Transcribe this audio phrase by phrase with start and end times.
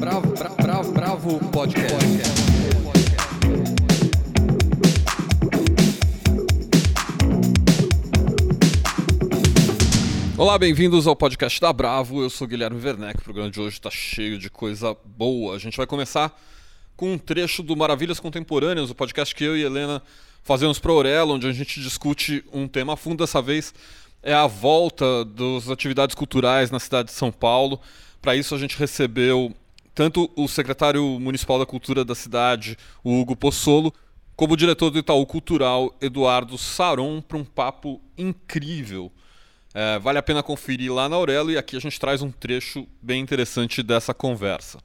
[0.00, 1.94] Bravo, bravo, bravo, bravo podcast.
[10.38, 12.22] Olá, bem-vindos ao podcast da Bravo.
[12.22, 13.20] Eu sou Guilherme Werneck.
[13.20, 15.54] O programa de hoje está cheio de coisa boa.
[15.54, 16.34] A gente vai começar
[16.96, 20.02] com um trecho do Maravilhas Contemporâneas, o podcast que eu e Helena
[20.42, 23.22] fazemos para a Aurela, onde a gente discute um tema a fundo.
[23.22, 23.74] Dessa vez
[24.22, 27.78] é a volta das atividades culturais na cidade de São Paulo.
[28.22, 29.54] Para isso, a gente recebeu
[29.94, 33.92] tanto o secretário municipal da cultura da cidade, o Hugo Possolo,
[34.36, 39.12] como o diretor do Itaú Cultural, Eduardo Saron, para um papo incrível.
[39.74, 42.86] É, vale a pena conferir lá na Aurelo e aqui a gente traz um trecho
[43.00, 44.78] bem interessante dessa conversa.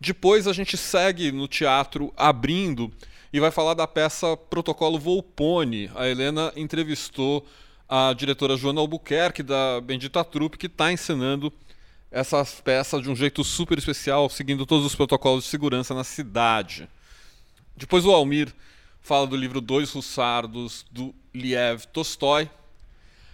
[0.00, 2.90] Depois a gente segue no teatro abrindo
[3.32, 5.90] e vai falar da peça Protocolo Volpone.
[5.94, 7.46] A Helena entrevistou
[7.88, 11.52] a diretora Joana Albuquerque da Bendita Trupe, que está encenando
[12.12, 16.86] essa peça de um jeito super especial, seguindo todos os protocolos de segurança na cidade.
[17.74, 18.54] Depois o Almir
[19.00, 22.50] fala do livro Dois Russardos, do Liev Tolstói.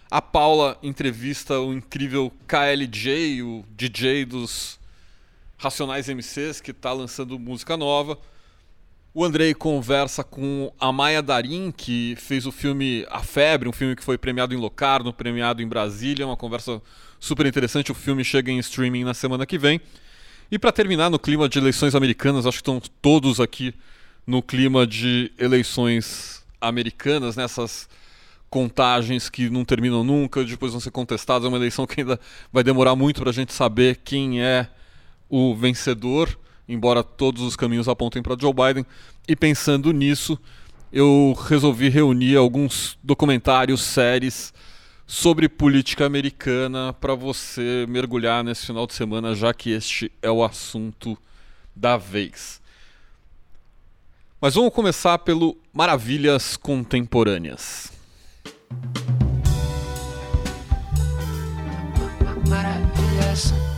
[0.09, 4.79] A Paula entrevista o incrível KLJ, o DJ dos
[5.57, 8.17] Racionais MCs, que está lançando música nova.
[9.11, 13.95] O Andrei conversa com a Maia Darim, que fez o filme A Febre, um filme
[13.95, 16.79] que foi premiado em Locarno, premiado em Brasília, uma conversa
[17.19, 17.91] super interessante.
[17.91, 19.81] O filme chega em streaming na semana que vem.
[20.51, 23.73] E para terminar, no clima de eleições americanas, acho que estão todos aqui
[24.27, 27.89] no clima de eleições americanas, nessas
[28.47, 31.45] contagens que não terminam nunca, depois vão ser contestadas.
[31.45, 32.19] É uma eleição que ainda
[32.53, 34.69] vai demorar muito para a gente saber quem é
[35.27, 36.37] o vencedor,
[36.69, 38.85] embora todos os caminhos apontem para Joe Biden.
[39.27, 40.39] E pensando nisso,
[40.93, 44.53] eu resolvi reunir alguns documentários, séries
[45.07, 50.43] sobre política americana para você mergulhar nesse final de semana, já que este é o
[50.43, 51.17] assunto
[51.75, 52.61] da vez.
[54.39, 57.91] Mas vamos começar pelo Maravilhas Contemporâneas.
[62.47, 63.68] Maravilhas A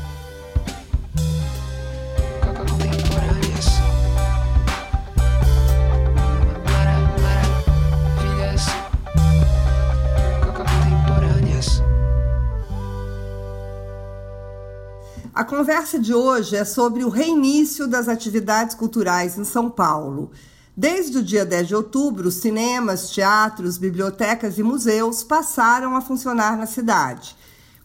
[15.51, 20.31] conversa de hoje é sobre o reinício das atividades culturais em São Paulo.
[20.78, 26.66] Desde o dia 10 de outubro, cinemas, teatros, bibliotecas e museus passaram a funcionar na
[26.66, 27.35] cidade.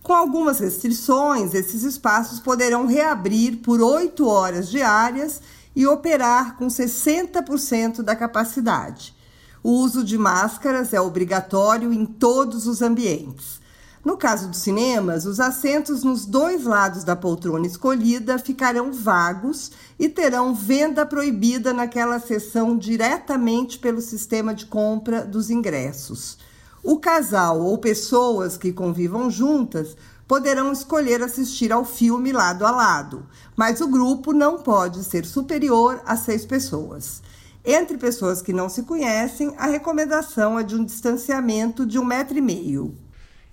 [0.00, 5.42] Com algumas restrições, esses espaços poderão reabrir por oito horas diárias
[5.74, 9.12] e operar com 60% da capacidade.
[9.60, 13.65] O uso de máscaras é obrigatório em todos os ambientes.
[14.06, 20.08] No caso dos cinemas, os assentos nos dois lados da poltrona escolhida ficarão vagos e
[20.08, 26.38] terão venda proibida naquela seção diretamente pelo sistema de compra dos ingressos.
[26.84, 29.96] O casal ou pessoas que convivam juntas
[30.28, 36.00] poderão escolher assistir ao filme lado a lado, mas o grupo não pode ser superior
[36.06, 37.22] a seis pessoas.
[37.64, 42.38] Entre pessoas que não se conhecem, a recomendação é de um distanciamento de um metro
[42.38, 42.96] e meio.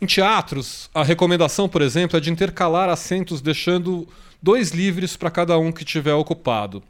[0.01, 4.07] Em teatros, a recomendação, por exemplo, é de intercalar assentos, deixando
[4.41, 6.83] dois livres para cada um que tiver ocupado.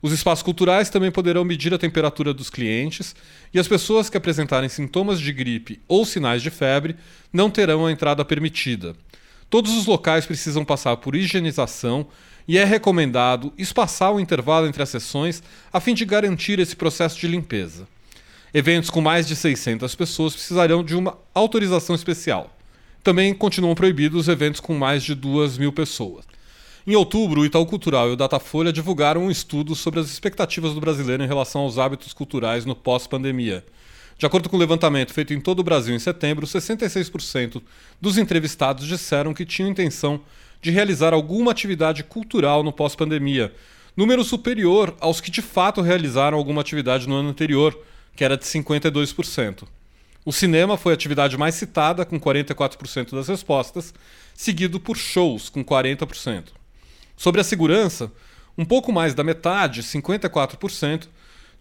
[0.00, 3.14] Os espaços culturais também poderão medir a temperatura dos clientes
[3.52, 6.96] e as pessoas que apresentarem sintomas de gripe ou sinais de febre
[7.32, 8.94] não terão a entrada permitida.
[9.48, 12.06] Todos os locais precisam passar por higienização
[12.48, 15.42] e é recomendado espaçar o intervalo entre as sessões
[15.72, 17.88] a fim de garantir esse processo de limpeza.
[18.58, 22.56] Eventos com mais de 600 pessoas precisarão de uma autorização especial.
[23.04, 26.24] Também continuam proibidos eventos com mais de 2 mil pessoas.
[26.86, 30.80] Em outubro, o Itaú Cultural e o Datafolha divulgaram um estudo sobre as expectativas do
[30.80, 33.62] brasileiro em relação aos hábitos culturais no pós-pandemia.
[34.16, 37.60] De acordo com o um levantamento feito em todo o Brasil em setembro, 66%
[38.00, 40.18] dos entrevistados disseram que tinham intenção
[40.62, 43.52] de realizar alguma atividade cultural no pós-pandemia,
[43.94, 47.78] número superior aos que de fato realizaram alguma atividade no ano anterior,
[48.16, 49.64] que era de 52%.
[50.24, 53.94] O cinema foi a atividade mais citada, com 44% das respostas,
[54.34, 56.46] seguido por shows, com 40%.
[57.16, 58.10] Sobre a segurança,
[58.58, 61.06] um pouco mais da metade, 54%,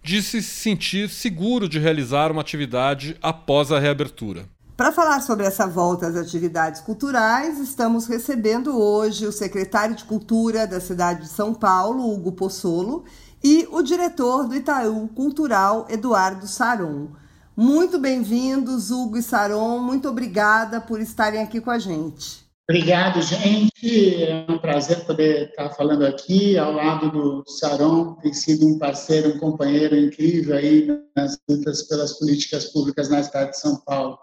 [0.01, 4.45] disse se sentir seguro de realizar uma atividade após a reabertura.
[4.77, 10.67] Para falar sobre essa volta às atividades culturais, estamos recebendo hoje o secretário de Cultura
[10.67, 13.05] da cidade de São Paulo, Hugo Possolo,
[13.45, 17.09] e o diretor do Itaú Cultural, Eduardo Saron.
[17.56, 19.77] Muito bem-vindos, Hugo e Saron.
[19.77, 22.44] Muito obrigada por estarem aqui com a gente.
[22.68, 24.24] Obrigado, gente.
[24.24, 28.15] É um prazer poder estar falando aqui ao lado do Saron.
[28.15, 33.51] Tem sido um parceiro, um companheiro incrível aí nas lutas pelas políticas públicas na cidade
[33.51, 34.18] de São Paulo,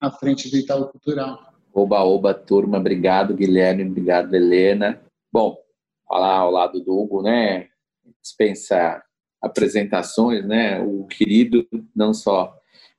[0.00, 1.36] à frente do Itaú Cultural.
[1.74, 2.78] Oba, oba, turma.
[2.78, 3.82] Obrigado, Guilherme.
[3.82, 5.02] Obrigado, Helena.
[5.32, 5.56] Bom,
[6.06, 7.66] falar ao lado do Hugo, né?
[8.22, 9.02] Dispensar
[9.40, 10.80] apresentações, né?
[10.80, 12.54] O querido, não só.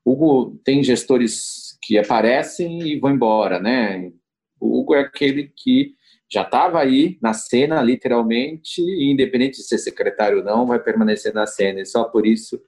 [0.06, 4.12] Hugo tem gestores que aparecem e vão embora, né?
[4.60, 5.94] O Hugo é aquele que
[6.31, 11.33] já estava aí na cena, literalmente, e independente de ser secretário ou não, vai permanecer
[11.33, 11.81] na cena.
[11.81, 12.62] E só por isso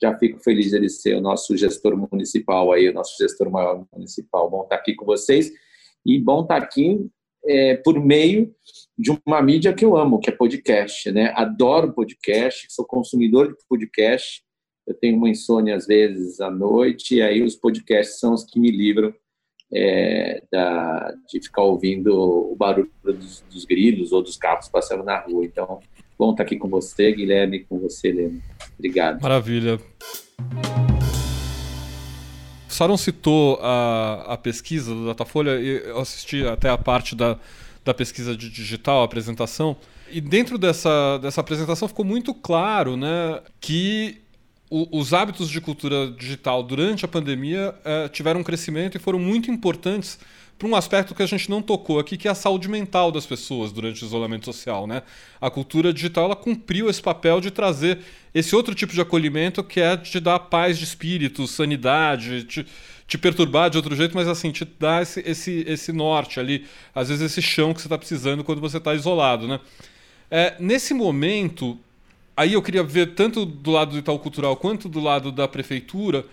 [0.00, 3.86] já fico feliz de ele ser o nosso gestor municipal aí, o nosso gestor maior
[3.92, 4.50] municipal.
[4.50, 5.52] Bom estar aqui com vocês
[6.04, 7.06] e bom estar aqui
[7.44, 8.52] é, por meio
[8.98, 11.32] de uma mídia que eu amo, que é podcast, né?
[11.34, 14.42] Adoro podcast, sou consumidor de podcast.
[14.86, 18.58] Eu tenho uma insônia às vezes à noite e aí os podcasts são os que
[18.58, 19.14] me livram
[19.72, 25.18] é, da, de ficar ouvindo o barulho dos, dos, grilos ou dos carros passando na
[25.18, 25.44] rua.
[25.44, 25.80] Então,
[26.18, 28.38] bom estar aqui com você, Guilherme, com você, Helena.
[28.78, 29.22] Obrigado.
[29.22, 29.80] Maravilha.
[32.68, 37.38] Saron citou a, a pesquisa do Datafolha eu assisti até a parte da,
[37.84, 39.76] da pesquisa de digital, a apresentação.
[40.10, 44.20] E dentro dessa, dessa apresentação ficou muito claro né, que
[44.70, 49.18] o, os hábitos de cultura digital durante a pandemia eh, tiveram um crescimento e foram
[49.18, 50.18] muito importantes
[50.58, 53.26] para um aspecto que a gente não tocou aqui, que é a saúde mental das
[53.26, 54.86] pessoas durante o isolamento social.
[54.86, 55.02] Né?
[55.40, 57.98] A cultura digital ela cumpriu esse papel de trazer
[58.32, 62.66] esse outro tipo de acolhimento que é de dar paz de espírito, sanidade, te,
[63.06, 67.08] te perturbar de outro jeito, mas assim, te dar esse, esse, esse norte ali, às
[67.08, 69.46] vezes esse chão que você está precisando quando você está isolado.
[69.46, 69.60] Né?
[70.30, 71.78] É, nesse momento,
[72.36, 76.24] aí eu queria ver tanto do lado do Itaú Cultural quanto do lado da prefeitura,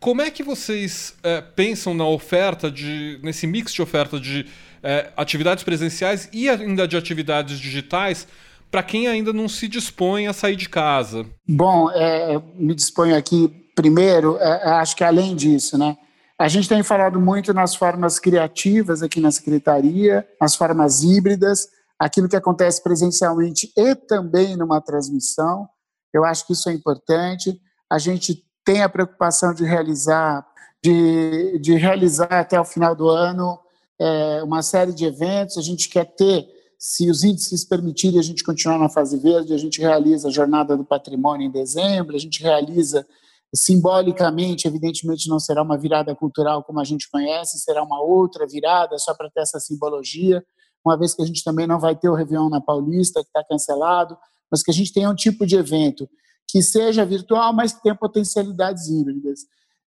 [0.00, 4.46] como é que vocês é, pensam na oferta de, nesse mix de oferta de
[4.82, 8.28] é, atividades presenciais e ainda de atividades digitais
[8.70, 11.24] para quem ainda não se dispõe a sair de casa?
[11.48, 15.96] Bom, é, me disponho aqui primeiro, é, é, acho que além disso, né?
[16.38, 21.68] A gente tem falado muito nas formas criativas aqui na secretaria, nas formas híbridas,
[21.98, 25.68] aquilo que acontece presencialmente e também numa transmissão.
[26.12, 27.60] Eu acho que isso é importante.
[27.88, 30.44] A gente tem a preocupação de realizar,
[30.82, 33.58] de, de realizar até o final do ano
[34.00, 35.56] é, uma série de eventos.
[35.56, 36.46] A gente quer ter,
[36.78, 39.54] se os índices permitirem, a gente continuar na fase verde.
[39.54, 42.16] A gente realiza a Jornada do Patrimônio em dezembro.
[42.16, 43.06] A gente realiza
[43.54, 48.98] simbolicamente, evidentemente, não será uma virada cultural como a gente conhece, será uma outra virada
[48.98, 50.44] só para ter essa simbologia
[50.84, 53.42] uma vez que a gente também não vai ter o Réveillon na Paulista, que está
[53.42, 54.16] cancelado,
[54.50, 56.08] mas que a gente tenha um tipo de evento
[56.46, 59.40] que seja virtual, mas que tenha potencialidades híbridas.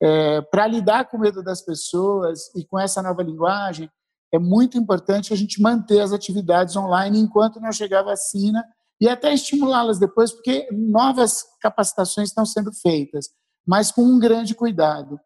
[0.02, 3.90] É, Para lidar com o medo das pessoas e com essa nova linguagem,
[4.32, 8.64] é muito importante a gente manter as atividades online enquanto não chegar a vacina
[9.02, 13.30] e até estimulá-las depois, porque novas capacitações estão sendo feitas,
[13.66, 15.20] mas com um grande cuidado.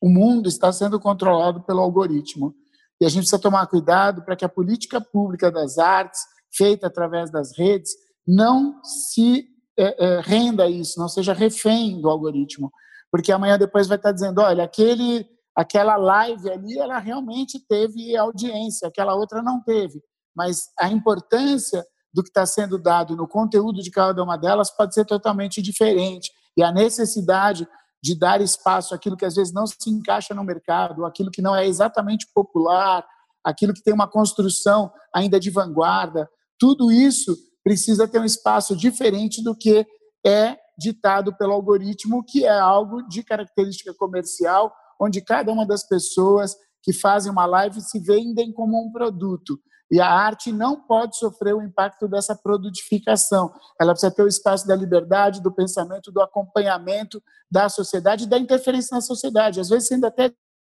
[0.00, 2.54] O mundo está sendo controlado pelo algoritmo.
[3.00, 6.20] E a gente precisa tomar cuidado para que a política pública das artes,
[6.54, 7.92] feita através das redes,
[8.26, 9.46] não se
[9.78, 12.70] é, é, renda a isso, não seja refém do algoritmo.
[13.10, 18.88] Porque amanhã depois vai estar dizendo, olha, aquele, aquela live ali, ela realmente teve audiência,
[18.88, 20.02] aquela outra não teve.
[20.34, 24.94] Mas a importância do que está sendo dado no conteúdo de cada uma delas pode
[24.94, 26.30] ser totalmente diferente.
[26.56, 27.66] E a necessidade
[28.02, 31.54] de dar espaço àquilo que às vezes não se encaixa no mercado, aquilo que não
[31.54, 33.06] é exatamente popular,
[33.44, 36.28] aquilo que tem uma construção ainda de vanguarda.
[36.58, 39.86] Tudo isso precisa ter um espaço diferente do que
[40.26, 46.56] é ditado pelo algoritmo, que é algo de característica comercial, onde cada uma das pessoas
[46.82, 49.58] que fazem uma live se vendem como um produto.
[49.92, 53.52] E a arte não pode sofrer o impacto dessa produtificação.
[53.78, 58.94] Ela precisa ter o espaço da liberdade, do pensamento, do acompanhamento da sociedade da interferência
[58.94, 59.60] na sociedade.
[59.60, 60.32] Às vezes sendo até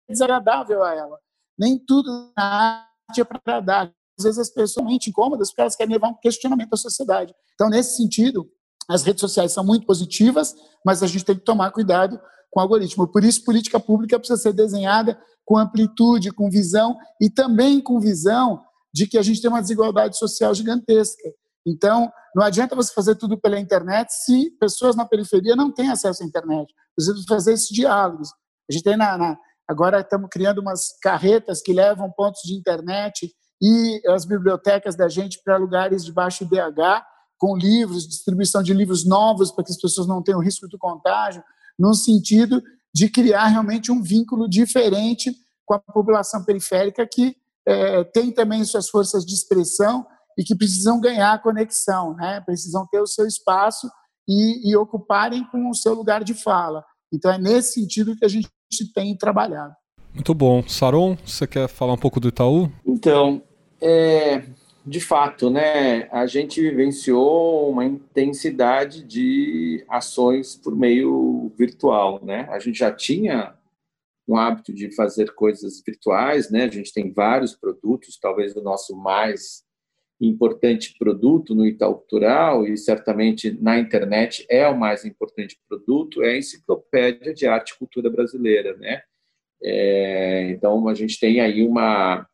[0.09, 1.19] desagradável a ela.
[1.57, 3.93] Nem tudo na arte é para agradar.
[4.17, 7.35] Às vezes as pessoas são incômodas porque elas querem levar um questionamento à sociedade.
[7.55, 8.49] Então, nesse sentido,
[8.87, 12.17] as redes sociais são muito positivas, mas a gente tem que tomar cuidado
[12.49, 13.05] com o algoritmo.
[13.05, 18.63] Por isso, política pública precisa ser desenhada com amplitude, com visão e também com visão
[18.93, 21.29] de que a gente tem uma desigualdade social gigantesca.
[21.65, 26.23] Então, não adianta você fazer tudo pela internet se pessoas na periferia não têm acesso
[26.23, 26.73] à internet.
[26.95, 28.29] Precisa fazer esses diálogos.
[28.69, 33.31] A gente tem na, na, agora estamos criando umas carretas que levam pontos de internet
[33.61, 37.03] e as bibliotecas da gente para lugares de baixo IDH,
[37.37, 41.43] com livros, distribuição de livros novos para que as pessoas não tenham risco do contágio,
[41.77, 42.61] no sentido
[42.93, 45.33] de criar realmente um vínculo diferente
[45.65, 47.35] com a população periférica que
[47.69, 50.05] é, têm também suas forças de expressão
[50.37, 52.41] e que precisam ganhar conexão, né?
[52.41, 53.87] precisam ter o seu espaço
[54.27, 56.83] e, e ocuparem com o seu lugar de fala.
[57.13, 58.49] Então, é nesse sentido que a gente
[58.93, 59.73] tem trabalhado.
[60.13, 60.63] Muito bom.
[60.67, 62.71] Saron, você quer falar um pouco do Itaú?
[62.85, 63.41] Então,
[63.79, 64.43] é,
[64.85, 72.47] de fato, né, a gente vivenciou uma intensidade de ações por meio virtual, né?
[72.49, 73.53] A gente já tinha
[74.29, 76.65] um hábito de fazer coisas virtuais, né?
[76.65, 79.63] A gente tem vários produtos, talvez o nosso mais
[80.21, 86.31] importante produto no Itaú Cultural e certamente na internet é o mais importante produto é
[86.31, 89.01] a enciclopédia de arte e cultura brasileira, né?
[89.63, 92.27] É, então a gente tem aí uma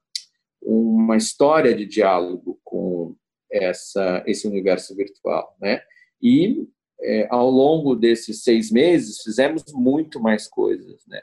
[0.61, 3.15] uma história de diálogo com
[3.49, 5.81] essa esse universo virtual, né?
[6.21, 6.67] E
[6.99, 11.21] é, ao longo desses seis meses fizemos muito mais coisas, né?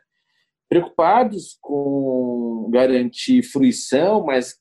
[0.72, 4.58] Preocupados com garantir fruição, mas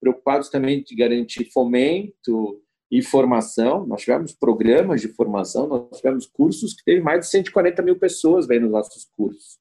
[0.00, 2.60] preocupados também de garantir fomento
[2.90, 3.86] e formação.
[3.86, 8.48] Nós tivemos programas de formação, nós tivemos cursos que teve mais de 140 mil pessoas
[8.48, 9.56] vendo nos nossos cursos.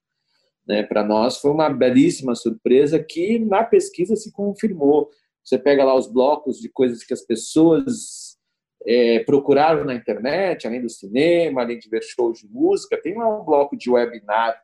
[0.67, 0.81] Né?
[0.81, 5.11] Para nós foi uma belíssima surpresa que na pesquisa se confirmou.
[5.43, 8.39] Você pega lá os blocos de coisas que as pessoas
[8.87, 13.29] é, procuraram na internet, além do cinema, além de ver shows de música, tem lá
[13.39, 14.59] um bloco de webinar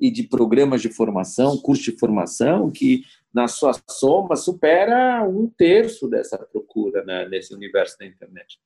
[0.00, 3.02] e de programas de formação, curso de formação, que
[3.32, 8.58] na sua soma supera um terço dessa procura né, nesse universo da internet.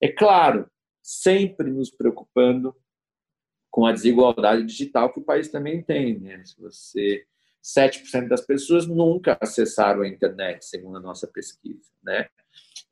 [0.00, 0.68] É claro,
[1.02, 2.74] sempre nos preocupando
[3.70, 6.18] com a desigualdade digital que o país também tem.
[6.18, 6.42] Né?
[6.44, 7.24] Se você
[7.64, 11.90] 7% das pessoas nunca acessaram a internet, segundo a nossa pesquisa.
[12.02, 12.28] Né?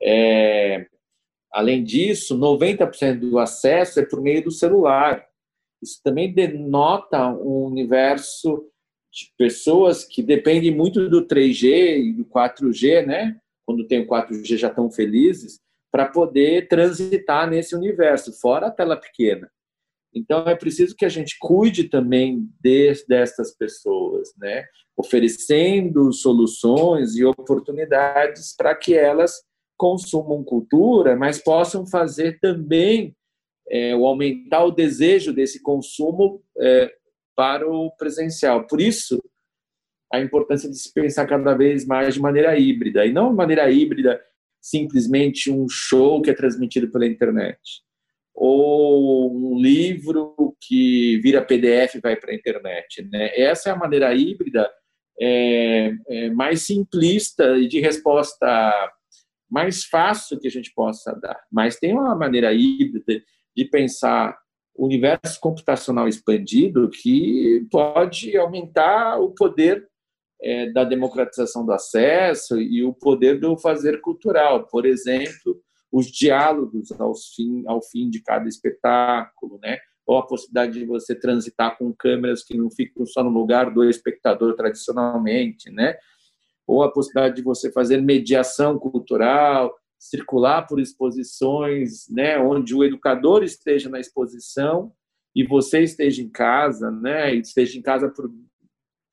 [0.02, 0.86] É,
[1.52, 5.26] além disso, 90% do acesso é por meio do celular.
[5.82, 8.66] Isso também denota um universo
[9.12, 13.38] de pessoas que dependem muito do 3G e do 4G, né?
[13.64, 18.96] Quando tem o 4G já estão felizes, para poder transitar nesse universo, fora a tela
[18.96, 19.50] pequena.
[20.14, 24.64] Então é preciso que a gente cuide também de, destas pessoas, né?
[24.96, 29.42] oferecendo soluções e oportunidades para que elas
[29.76, 33.14] consumam cultura, mas possam fazer também
[33.68, 36.92] é, o aumentar o desejo desse consumo é,
[37.34, 38.66] para o presencial.
[38.66, 39.22] Por isso,
[40.12, 43.70] a importância de se pensar cada vez mais de maneira híbrida, e não de maneira
[43.70, 44.20] híbrida
[44.60, 47.58] simplesmente um show que é transmitido pela internet,
[48.34, 53.02] ou um livro que vira PDF e vai para a internet.
[53.10, 53.30] Né?
[53.38, 54.68] Essa é a maneira híbrida
[55.20, 58.90] é, é mais simplista e de resposta
[59.50, 61.40] mais fácil que a gente possa dar.
[61.50, 63.22] Mas tem uma maneira híbrida
[63.56, 64.36] de pensar
[64.74, 69.88] o universo computacional expandido que pode aumentar o poder
[70.42, 74.66] é, da democratização do acesso e o poder do fazer cultural.
[74.66, 75.60] Por exemplo,
[75.90, 79.78] os diálogos ao fim, ao fim de cada espetáculo, né?
[80.06, 83.82] ou a possibilidade de você transitar com câmeras que não ficam só no lugar do
[83.82, 85.96] espectador tradicionalmente, né?
[86.66, 93.42] ou a possibilidade de você fazer mediação cultural, circular por exposições, né, onde o educador
[93.42, 94.92] esteja na exposição
[95.34, 98.30] e você esteja em casa, né, esteja em casa por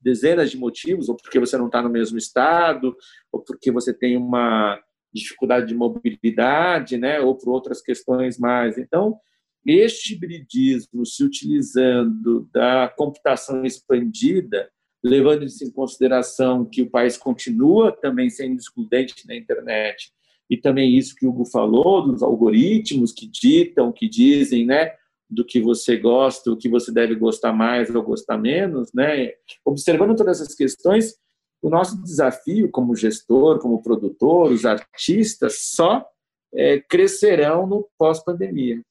[0.01, 2.95] dezenas de motivos, ou porque você não está no mesmo estado,
[3.31, 4.79] ou porque você tem uma
[5.13, 8.77] dificuldade de mobilidade, né, ou por outras questões mais.
[8.77, 9.17] Então,
[9.65, 14.69] este hibridismo se utilizando da computação expandida,
[15.01, 20.11] levando isso em consideração que o país continua também sendo excludente na internet
[20.49, 24.91] e também isso que o Hugo falou, dos algoritmos que ditam, que dizem, né,
[25.29, 29.31] do que você gosta, o que você deve gostar mais ou gostar menos, né?
[29.65, 31.15] Observando todas essas questões,
[31.61, 36.05] o nosso desafio como gestor, como produtor, os artistas, só
[36.53, 38.81] é, crescerão no pós-pandemia.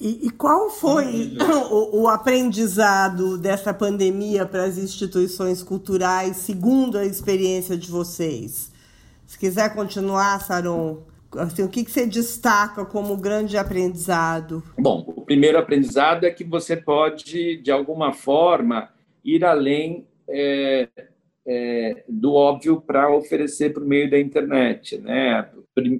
[0.00, 1.36] E, e, qual foi
[1.70, 8.69] o, o, aprendizado dessa pandemia para as instituições culturais, segundo a experiência de vocês?
[9.30, 11.04] Se quiser continuar, Saron,
[11.36, 14.60] assim, o que, que você destaca como grande aprendizado?
[14.76, 18.90] Bom, o primeiro aprendizado é que você pode, de alguma forma,
[19.24, 20.88] ir além é,
[21.46, 24.98] é, do óbvio para oferecer por meio da internet.
[24.98, 25.48] Né?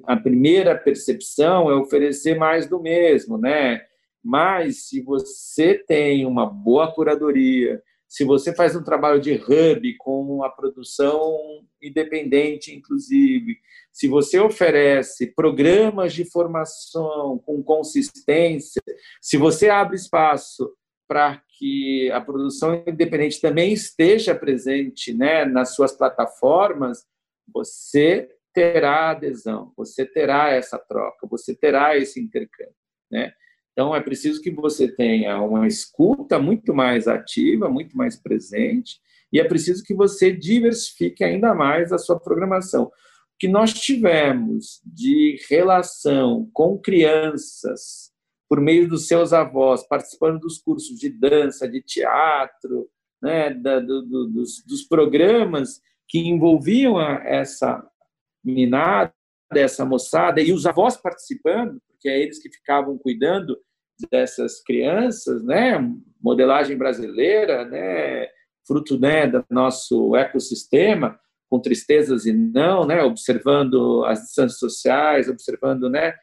[0.09, 3.81] A primeira percepção é oferecer mais do mesmo, né?
[4.21, 10.43] Mas se você tem uma boa curadoria, se você faz um trabalho de hub com
[10.43, 13.57] a produção independente, inclusive,
[13.93, 18.83] se você oferece programas de formação com consistência,
[19.23, 20.75] se você abre espaço
[21.07, 27.07] para que a produção independente também esteja presente né, nas suas plataformas,
[27.47, 32.75] você terá adesão, você terá essa troca, você terá esse intercâmbio.
[33.09, 33.33] Né?
[33.81, 39.01] Então, é preciso que você tenha uma escuta muito mais ativa, muito mais presente,
[39.33, 42.83] e é preciso que você diversifique ainda mais a sua programação.
[42.83, 42.91] O
[43.39, 48.13] que nós tivemos de relação com crianças,
[48.51, 52.87] por meio dos seus avós, participando dos cursos de dança, de teatro,
[53.23, 57.83] né, da, do, do, dos, dos, programas que envolviam a, essa
[58.45, 59.15] meninada,
[59.55, 63.57] essa moçada, e os avós participando, porque é eles que ficavam cuidando
[64.11, 65.79] dessas crianças, né?
[66.23, 68.29] Modelagem brasileira, né?
[68.67, 73.03] Fruto né, do nosso ecossistema, com tristezas e não, né?
[73.03, 76.15] Observando as distâncias sociais, observando, né?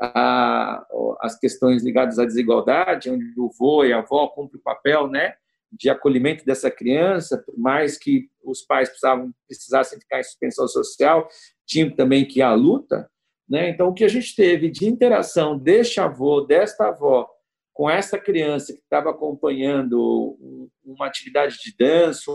[0.00, 0.84] A,
[1.20, 5.34] as questões ligadas à desigualdade, onde o avô e a avó cumprem o papel, né?
[5.72, 11.28] De acolhimento dessa criança, por mais que os pais precisavam, precisassem ficar em suspensão social,
[11.66, 13.08] tinham também que à luta,
[13.48, 13.68] né?
[13.70, 17.28] Então, o que a gente teve de interação deste avô, desta avó,
[17.72, 20.38] com essa criança que estava acompanhando
[20.84, 22.30] uma atividade de dança,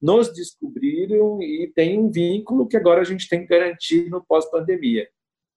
[0.00, 5.08] nos descobriram e tem um vínculo que agora a gente tem que garantir no pós-pandemia.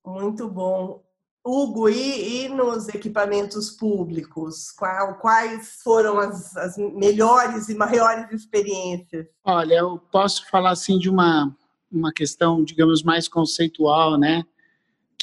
[0.05, 1.03] Muito bom.
[1.43, 4.71] Hugo, e, e, nos equipamentos públicos?
[4.71, 9.27] Qual, quais foram as, as melhores e maiores experiências?
[9.43, 11.55] Olha, eu posso falar assim de uma,
[11.91, 14.43] uma questão, digamos, mais conceitual, né?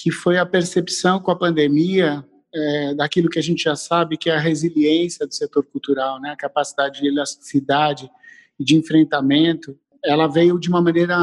[0.03, 2.25] Que foi a percepção com a pandemia
[2.55, 6.31] é, daquilo que a gente já sabe, que é a resiliência do setor cultural, né?
[6.31, 8.11] a capacidade de elasticidade
[8.59, 11.17] e de enfrentamento, ela veio de uma maneira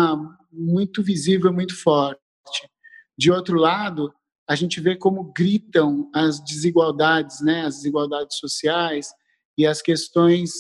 [0.52, 2.20] muito visível, muito forte.
[3.18, 4.14] De outro lado,
[4.48, 7.66] a gente vê como gritam as desigualdades, né?
[7.66, 9.10] as desigualdades sociais
[9.58, 10.52] e as questões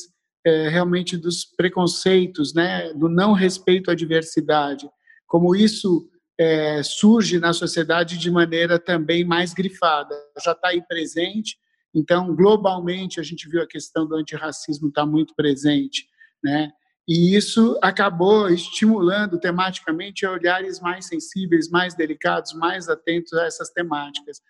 [0.46, 2.94] é, realmente dos preconceitos, né?
[2.94, 4.90] do não respeito à diversidade,
[5.28, 11.58] como isso é, surge na sociedade de maneira também mais grifada, já está aí presente.
[11.94, 16.08] Então, globalmente, a gente viu a questão do antirracismo estar tá muito presente,
[16.44, 16.72] né?
[17.08, 24.42] E isso acabou estimulando tematicamente olhares mais sensíveis, mais delicados, mais atentos a essas temáticas.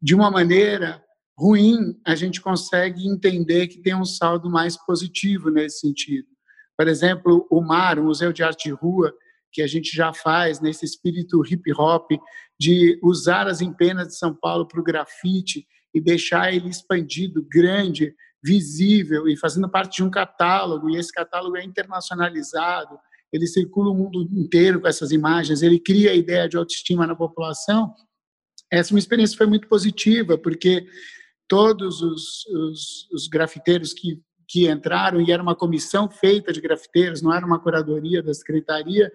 [0.00, 1.02] De uma maneira
[1.36, 6.28] ruim, a gente consegue entender que tem um saldo mais positivo nesse sentido.
[6.76, 9.12] Por exemplo, o MAR, o Museu de Arte de Rua,
[9.54, 12.10] que a gente já faz nesse espírito hip hop
[12.58, 15.64] de usar as empenas de São Paulo para o grafite
[15.94, 18.12] e deixar ele expandido, grande,
[18.42, 20.90] visível e fazendo parte de um catálogo.
[20.90, 22.98] E esse catálogo é internacionalizado,
[23.32, 27.14] ele circula o mundo inteiro com essas imagens, ele cria a ideia de autoestima na
[27.14, 27.94] população.
[28.70, 30.84] Essa uma experiência foi muito positiva, porque
[31.46, 37.22] todos os, os, os grafiteiros que, que entraram, e era uma comissão feita de grafiteiros,
[37.22, 39.12] não era uma curadoria da secretaria,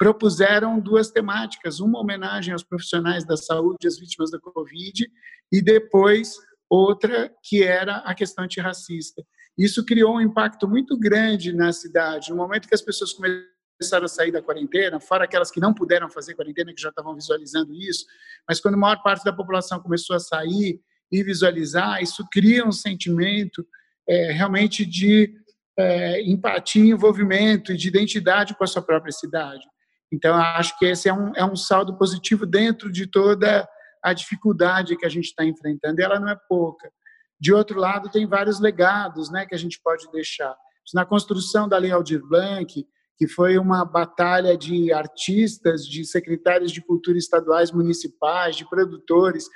[0.00, 5.06] propuseram duas temáticas, uma homenagem aos profissionais da saúde, às vítimas da Covid,
[5.52, 6.36] e depois
[6.70, 9.22] outra que era a questão antirracista.
[9.58, 12.30] Isso criou um impacto muito grande na cidade.
[12.30, 16.08] No momento que as pessoas começaram a sair da quarentena, fora aquelas que não puderam
[16.08, 18.06] fazer quarentena, que já estavam visualizando isso,
[18.48, 20.80] mas quando a maior parte da população começou a sair
[21.12, 23.66] e visualizar, isso cria um sentimento
[24.08, 25.34] é, realmente de
[25.78, 29.68] é, empatia, envolvimento e de identidade com a sua própria cidade.
[30.12, 33.68] Então, acho que esse é um, é um saldo positivo dentro de toda
[34.02, 36.90] a dificuldade que a gente está enfrentando, e ela não é pouca.
[37.38, 40.54] De outro lado, tem vários legados né, que a gente pode deixar.
[40.92, 42.84] Na construção da Lei Aldir Blanc,
[43.16, 49.46] que foi uma batalha de artistas, de secretários de cultura estaduais, municipais, de produtores,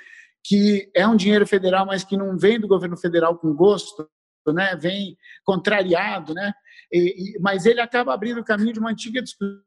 [0.43, 4.07] que é um dinheiro federal, mas que não vem do governo federal com gosto,
[4.47, 4.75] né?
[4.75, 6.53] vem contrariado, né?
[6.91, 9.59] E, e, mas ele acaba abrindo o caminho de uma antiga discussão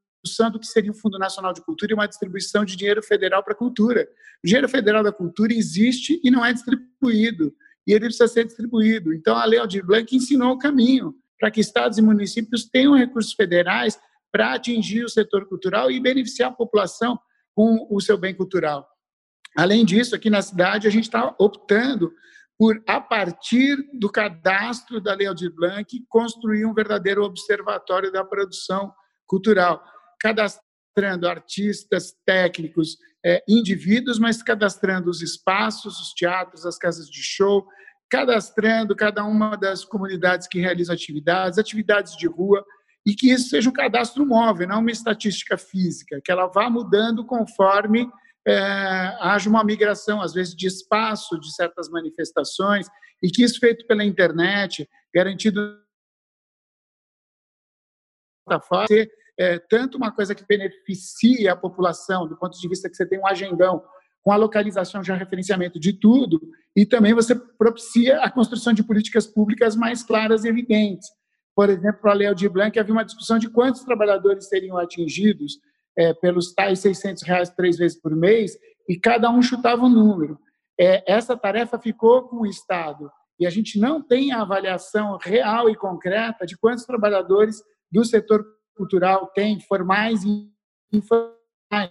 [0.51, 3.53] do que seria o Fundo Nacional de Cultura e uma distribuição de dinheiro federal para
[3.53, 4.09] a cultura.
[4.43, 7.55] O dinheiro federal da cultura existe e não é distribuído,
[7.87, 9.15] e ele precisa ser distribuído.
[9.15, 13.33] Então, a Lei Aldir Blanc ensinou o caminho para que estados e municípios tenham recursos
[13.33, 13.99] federais
[14.31, 17.19] para atingir o setor cultural e beneficiar a população
[17.55, 18.87] com o seu bem cultural.
[19.57, 22.13] Além disso, aqui na cidade, a gente está optando
[22.59, 28.93] por, a partir do cadastro da Lei Aldir Blanc, construir um verdadeiro observatório da produção
[29.27, 29.83] cultural
[30.21, 37.67] cadastrando artistas, técnicos, é, indivíduos, mas cadastrando os espaços, os teatros, as casas de show,
[38.11, 42.65] cadastrando cada uma das comunidades que realizam atividades, atividades de rua,
[43.07, 47.25] e que isso seja um cadastro móvel, não uma estatística física, que ela vá mudando
[47.25, 48.11] conforme
[48.47, 48.59] é,
[49.21, 52.87] haja uma migração, às vezes, de espaço de certas manifestações,
[53.23, 55.79] e que isso feito pela internet, garantido
[58.87, 63.07] ser é, tanto uma coisa que beneficia a população, do ponto de vista que você
[63.07, 63.83] tem um agendão
[64.23, 66.41] com a localização já referenciamento de tudo,
[66.77, 71.09] e também você propicia a construção de políticas públicas mais claras e evidentes.
[71.55, 75.59] Por exemplo, a Lei Aldir Blanc havia uma discussão de quantos trabalhadores seriam atingidos
[75.97, 78.57] é, pelos tais 600 reais três vezes por mês,
[78.89, 80.39] e cada um chutava um número.
[80.79, 85.71] É, essa tarefa ficou com o Estado, e a gente não tem a avaliação real
[85.71, 88.45] e concreta de quantos trabalhadores do setor
[88.79, 90.51] cultural tem, formais e
[90.93, 91.91] informais,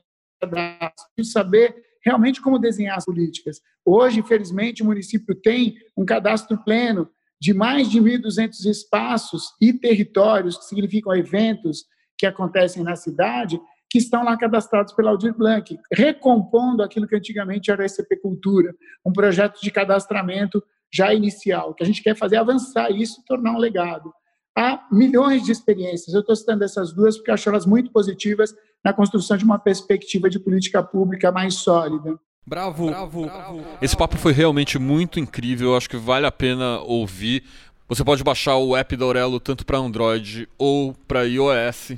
[1.18, 3.62] de saber realmente como desenhar as políticas.
[3.86, 10.58] Hoje, infelizmente, o município tem um cadastro pleno de mais de 1.200 espaços e territórios,
[10.58, 11.86] que significam eventos
[12.18, 17.72] que acontecem na cidade, que estão lá cadastrados pela Aldir Blanc, recompondo aquilo que antigamente
[17.72, 18.74] era a SCP Cultura,
[19.06, 23.52] um projeto de cadastramento já inicial, que a gente quer fazer avançar isso e tornar
[23.52, 24.14] um legado.
[24.58, 28.92] Há milhões de experiências, eu estou citando essas duas porque acho elas muito positivas na
[28.92, 32.20] construção de uma perspectiva de política pública mais sólida.
[32.44, 33.64] Bravo, bravo, bravo.
[33.80, 37.44] Esse papo foi realmente muito incrível, acho que vale a pena ouvir.
[37.88, 41.92] Você pode baixar o app da Aurelo tanto para Android ou para iOS.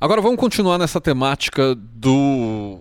[0.00, 2.78] Agora vamos continuar nessa temática do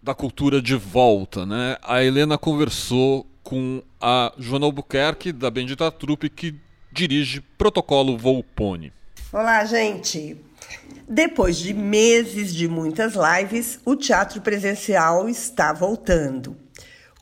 [0.00, 1.76] da cultura de volta, né?
[1.82, 6.54] A Helena conversou com a Joana Albuquerque da Bendita Trupe que
[6.92, 8.92] dirige Protocolo Volpone.
[9.32, 10.36] Olá, gente.
[11.08, 16.56] Depois de meses de muitas lives, o teatro presencial está voltando.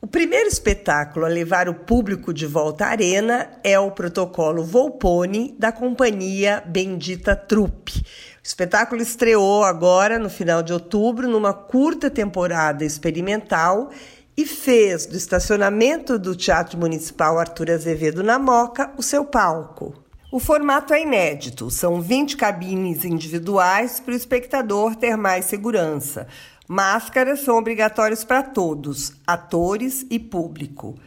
[0.01, 5.55] O primeiro espetáculo a levar o público de volta à arena é o protocolo Volpone
[5.59, 7.99] da companhia Bendita Trupe.
[7.99, 13.91] O espetáculo estreou agora no final de outubro numa curta temporada experimental
[14.35, 19.93] e fez do estacionamento do Teatro Municipal Arthur Azevedo na Moca o seu palco.
[20.31, 26.25] O formato é inédito, são 20 cabines individuais para o espectador ter mais segurança.
[26.67, 30.97] Máscaras são obrigatórias para todos, atores e público.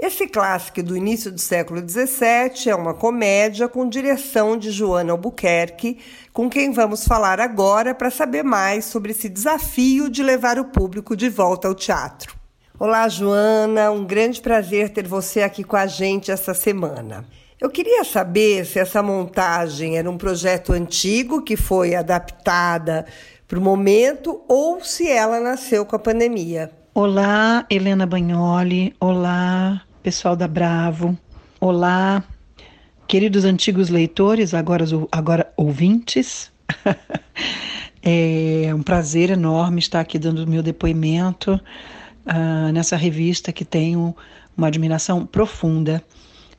[0.00, 5.98] Esse clássico do início do século XVII é uma comédia com direção de Joana Albuquerque,
[6.32, 11.14] com quem vamos falar agora para saber mais sobre esse desafio de levar o público
[11.14, 12.43] de volta ao teatro.
[12.76, 17.24] Olá, Joana, um grande prazer ter você aqui com a gente essa semana.
[17.60, 23.06] Eu queria saber se essa montagem era um projeto antigo que foi adaptada
[23.46, 26.72] para o momento ou se ela nasceu com a pandemia.
[26.92, 28.92] Olá, Helena Bagnoli.
[28.98, 31.16] Olá, pessoal da Bravo.
[31.60, 32.24] Olá,
[33.06, 36.50] queridos antigos leitores, agora, agora ouvintes.
[38.02, 41.60] é um prazer enorme estar aqui dando o meu depoimento
[42.26, 44.14] uh, nessa revista que tenho
[44.56, 46.02] uma admiração profunda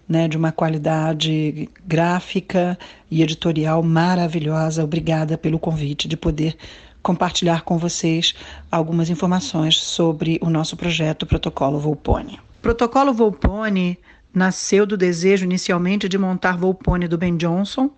[0.07, 2.77] né, de uma qualidade gráfica
[3.09, 4.83] e editorial maravilhosa.
[4.83, 6.55] Obrigada pelo convite de poder
[7.01, 8.33] compartilhar com vocês
[8.71, 12.39] algumas informações sobre o nosso projeto Protocolo Volpone.
[12.61, 13.97] Protocolo Volpone
[14.33, 17.91] nasceu do desejo inicialmente de montar Volpone do Ben Jonson,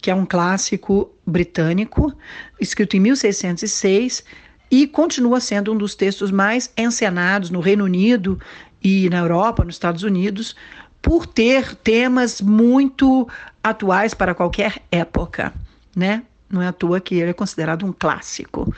[0.00, 2.12] que é um clássico britânico,
[2.60, 4.24] escrito em 1606
[4.70, 8.40] e continua sendo um dos textos mais encenados no Reino Unido
[8.82, 10.54] e na Europa, nos Estados Unidos,
[11.00, 13.28] por ter temas muito
[13.62, 15.52] atuais para qualquer época,
[15.94, 16.22] né?
[16.48, 18.72] Não é à toa que ele é considerado um clássico.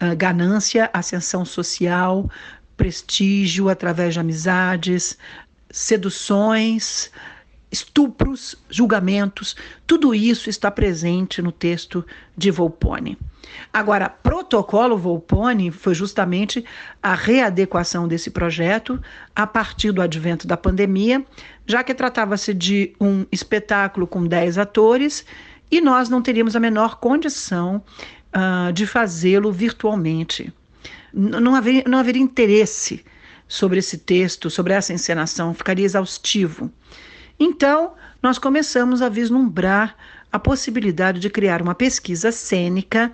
[0.00, 2.28] Uh, ganância, ascensão social,
[2.76, 5.16] prestígio através de amizades,
[5.70, 7.10] seduções,
[7.72, 9.56] estupros, julgamentos,
[9.86, 12.04] tudo isso está presente no texto
[12.36, 13.18] de Volpone.
[13.72, 16.64] Agora, protocolo Volpone foi justamente
[17.02, 19.00] a readequação desse projeto
[19.34, 21.24] a partir do advento da pandemia,
[21.66, 25.24] já que tratava-se de um espetáculo com 10 atores
[25.70, 27.82] e nós não teríamos a menor condição
[28.34, 30.52] uh, de fazê-lo virtualmente.
[31.12, 33.04] Não haveria, não haveria interesse
[33.48, 36.70] sobre esse texto, sobre essa encenação, ficaria exaustivo.
[37.44, 39.96] Então, nós começamos a vislumbrar
[40.30, 43.10] a possibilidade de criar uma pesquisa cênica,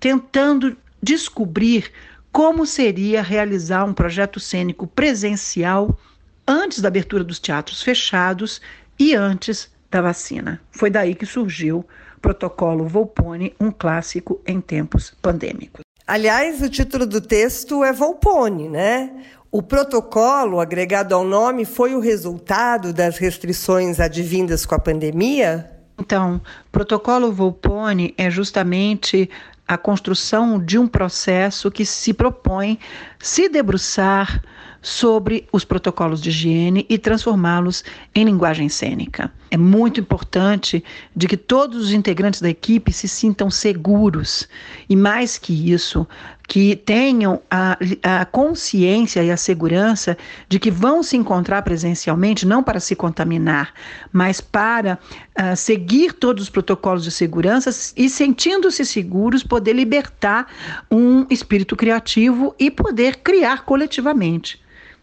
[0.00, 1.92] tentando descobrir
[2.32, 5.96] como seria realizar um projeto cênico presencial
[6.44, 8.60] antes da abertura dos teatros fechados
[8.98, 10.60] e antes da vacina.
[10.72, 15.89] Foi daí que surgiu o protocolo Volpone, um clássico em tempos pandêmicos.
[16.10, 19.12] Aliás, o título do texto é Volpone, né?
[19.48, 25.70] O protocolo agregado ao nome foi o resultado das restrições advindas com a pandemia?
[25.96, 26.40] Então,
[26.72, 29.30] protocolo Volpone é justamente
[29.68, 32.76] a construção de um processo que se propõe
[33.20, 34.42] se debruçar
[34.82, 39.30] sobre os protocolos de higiene e transformá-los em linguagem cênica.
[39.50, 40.82] É muito importante
[41.14, 44.48] de que todos os integrantes da equipe se sintam seguros
[44.88, 46.06] e mais que isso,
[46.46, 50.16] que tenham a, a, consciência e a segurança
[50.48, 53.72] de que vão se encontrar presencialmente, não para se contaminar,
[54.12, 54.98] mas para
[55.38, 60.46] uh, seguir todos os protocolos de segurança e, sentindo-se seguros, poder libertar
[60.90, 64.60] um espírito criativo e poder criar coletivamente.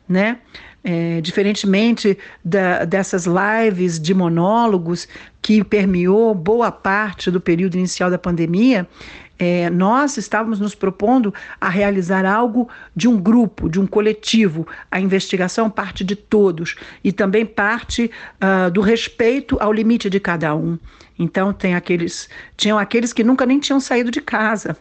[0.08, 0.40] Né?
[0.90, 5.06] É, diferentemente da, dessas lives de monólogos
[5.42, 8.88] que permeou boa parte do período inicial da pandemia,
[9.38, 14.66] é, nós estávamos nos propondo a realizar algo de um grupo, de um coletivo.
[14.90, 18.10] A investigação parte de todos e também parte
[18.42, 20.80] uh, do respeito ao limite de cada um.
[21.20, 24.78] Então tem aqueles, tinham aqueles que nunca nem tinham saído de casa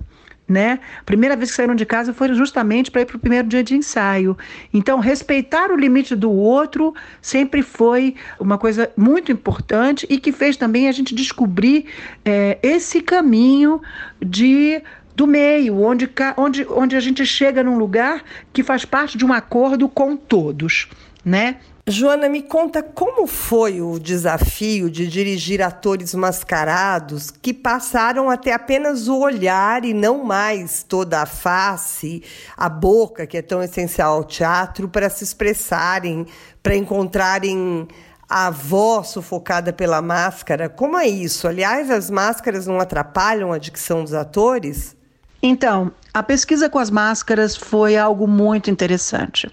[0.48, 0.78] né?
[1.04, 3.74] Primeira vez que saíram de casa foi justamente para ir para o primeiro dia de
[3.74, 4.36] ensaio.
[4.72, 10.56] Então, respeitar o limite do outro sempre foi uma coisa muito importante e que fez
[10.56, 11.86] também a gente descobrir
[12.24, 13.80] é, esse caminho
[14.24, 14.82] de
[15.16, 19.32] do meio, onde, onde, onde a gente chega num lugar que faz parte de um
[19.32, 20.90] acordo com todos,
[21.24, 21.56] né?
[21.88, 28.50] Joana, me conta como foi o desafio de dirigir atores mascarados que passaram a ter
[28.50, 32.24] apenas o olhar e não mais toda a face,
[32.56, 36.26] a boca, que é tão essencial ao teatro, para se expressarem,
[36.60, 37.86] para encontrarem
[38.28, 40.68] a voz sufocada pela máscara.
[40.68, 41.46] Como é isso?
[41.46, 44.96] Aliás, as máscaras não atrapalham a dicção dos atores?
[45.40, 49.48] Então, a pesquisa com as máscaras foi algo muito interessante.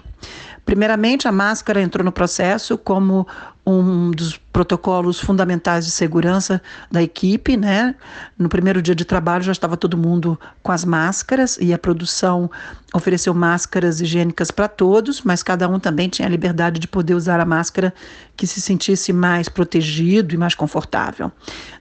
[0.65, 3.27] Primeiramente, a máscara entrou no processo como
[3.65, 7.95] um dos protocolos fundamentais de segurança da equipe, né?
[8.37, 12.51] No primeiro dia de trabalho já estava todo mundo com as máscaras e a produção
[12.93, 17.39] ofereceu máscaras higiênicas para todos, mas cada um também tinha a liberdade de poder usar
[17.39, 17.93] a máscara
[18.35, 21.31] que se sentisse mais protegido e mais confortável.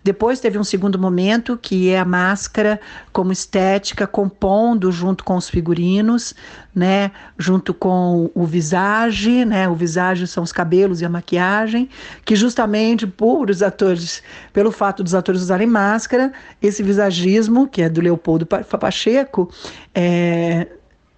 [0.04, 2.78] Depois teve um segundo momento que é a máscara
[3.12, 6.34] como estética compondo junto com os figurinos,
[6.74, 9.68] né, junto com o visage, né?
[9.68, 11.88] O visage são os cabelos e a maquiagem,
[12.24, 17.88] que justamente por os atores, pelo fato dos atores usarem máscara, esse visagismo, que é
[17.88, 19.50] do Leopoldo Pacheco,
[19.94, 20.66] é,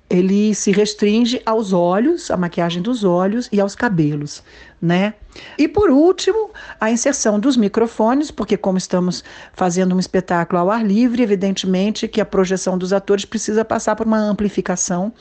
[0.09, 4.43] ele se restringe aos olhos, à maquiagem dos olhos e aos cabelos,
[4.81, 5.15] né?
[5.59, 10.85] E por último, a inserção dos microfones, porque como estamos fazendo um espetáculo ao ar
[10.85, 15.13] livre, evidentemente que a projeção dos atores precisa passar por uma amplificação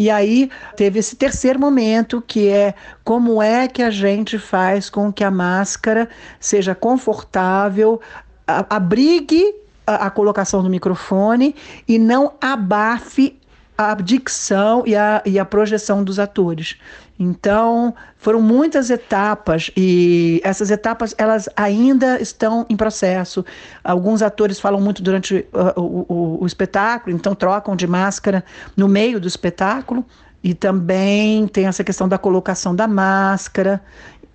[0.00, 5.12] e aí teve esse terceiro momento, que é como é que a gente faz com
[5.12, 8.00] que a máscara seja confortável,
[8.46, 9.54] abrigue
[9.86, 11.54] a, colocação do microfone
[11.86, 13.38] e não abafe
[13.80, 16.76] a dicção e a, e a projeção dos atores.
[17.18, 23.42] Então, foram muitas etapas e essas etapas elas ainda estão em processo.
[23.82, 28.44] Alguns atores falam muito durante uh, o, o, o espetáculo, então trocam de máscara
[28.76, 30.04] no meio do espetáculo.
[30.44, 33.82] E também tem essa questão da colocação da máscara.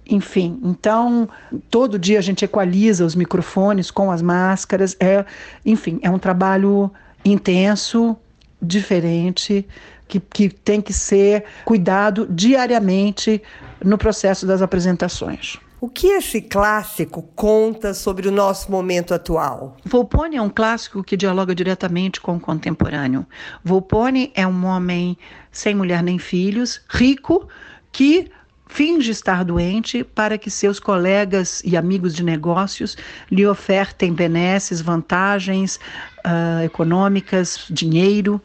[0.10, 1.30] Enfim, então
[1.70, 4.98] todo dia a gente equaliza os microfones com as máscaras.
[5.00, 5.24] É,
[5.64, 6.92] enfim, é um trabalho
[7.24, 8.18] intenso,
[8.66, 9.68] diferente,
[10.08, 13.42] que, que tem que ser cuidado diariamente
[13.84, 15.58] no processo das apresentações.
[15.82, 19.78] O que esse clássico conta sobre o nosso momento atual?
[19.84, 23.26] Volpone é um clássico que dialoga diretamente com o contemporâneo.
[23.64, 25.18] Volpone é um homem
[25.52, 27.48] sem mulher nem filhos, rico,
[27.92, 28.32] que
[28.68, 32.98] finge estar doente para que seus colegas e amigos de negócios
[33.30, 35.80] lhe ofertem benesses, vantagens
[36.26, 38.42] uh, econômicas, dinheiro,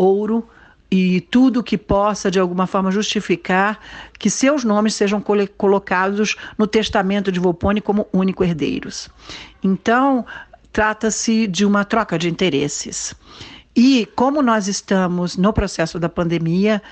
[0.00, 0.48] ouro
[0.90, 3.78] e tudo que possa de alguma forma justificar
[4.18, 5.22] que seus nomes sejam
[5.56, 9.08] colocados no testamento de Volpone como único herdeiros.
[9.62, 10.26] Então,
[10.72, 13.14] trata-se de uma troca de interesses.
[13.76, 16.82] E como nós estamos no processo da pandemia,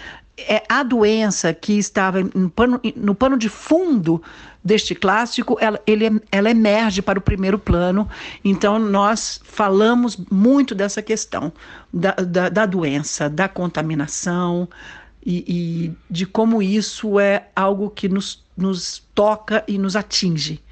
[0.47, 4.23] é a doença que estava no pano, no pano de fundo
[4.63, 8.09] deste clássico, ela, ele, ela emerge para o primeiro plano.
[8.45, 11.53] Então, nós falamos muito dessa questão
[11.93, 14.69] da, da, da doença, da contaminação
[15.25, 20.63] e, e, de como isso é algo que nos, nos toca e nos atinge,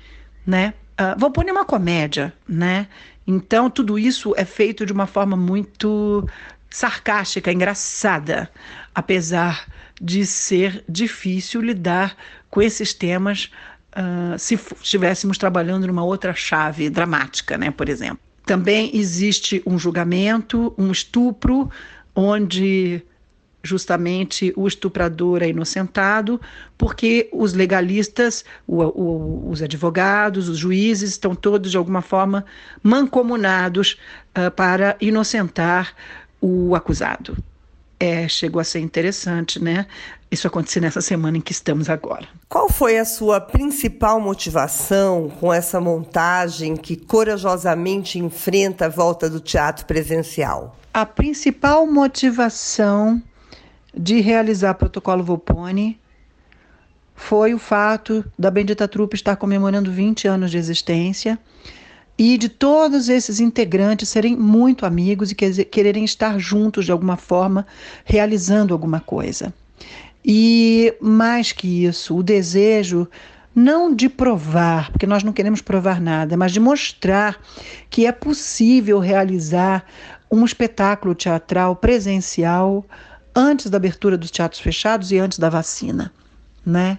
[0.46, 0.74] né?
[0.98, 2.88] Uh, vou pôr uma comédia, né?
[3.26, 6.26] Então, tudo isso é feito de uma forma muito
[6.70, 8.50] sarcástica, engraçada,
[8.96, 9.66] apesar
[10.00, 12.16] de ser difícil lidar
[12.48, 13.50] com esses temas
[13.94, 18.18] uh, se estivéssemos trabalhando numa outra chave dramática, né, por exemplo.
[18.46, 21.70] Também existe um julgamento, um estupro,
[22.14, 23.02] onde
[23.62, 26.40] justamente o estuprador é inocentado,
[26.78, 32.46] porque os legalistas, o, o, os advogados, os juízes estão todos de alguma forma
[32.82, 33.98] mancomunados
[34.38, 35.94] uh, para inocentar
[36.40, 37.36] o acusado.
[37.98, 39.86] É, chegou a ser interessante, né?
[40.30, 42.28] Isso acontecer nessa semana em que estamos agora.
[42.48, 49.40] Qual foi a sua principal motivação com essa montagem que corajosamente enfrenta a volta do
[49.40, 50.76] teatro presencial?
[50.92, 53.22] A principal motivação
[53.94, 55.98] de realizar protocolo Volpone
[57.14, 61.38] foi o fato da Bendita Trupe estar comemorando 20 anos de existência
[62.18, 67.66] e de todos esses integrantes serem muito amigos e quererem estar juntos de alguma forma,
[68.04, 69.52] realizando alguma coisa.
[70.24, 73.06] E mais que isso, o desejo
[73.54, 77.40] não de provar, porque nós não queremos provar nada, mas de mostrar
[77.88, 79.84] que é possível realizar
[80.30, 82.84] um espetáculo teatral presencial
[83.34, 86.12] antes da abertura dos teatros fechados e antes da vacina,
[86.64, 86.98] né?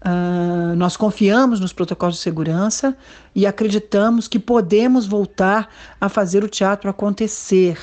[0.00, 2.96] Uh, nós confiamos nos protocolos de segurança
[3.34, 5.68] e acreditamos que podemos voltar
[6.00, 7.76] a fazer o teatro acontecer,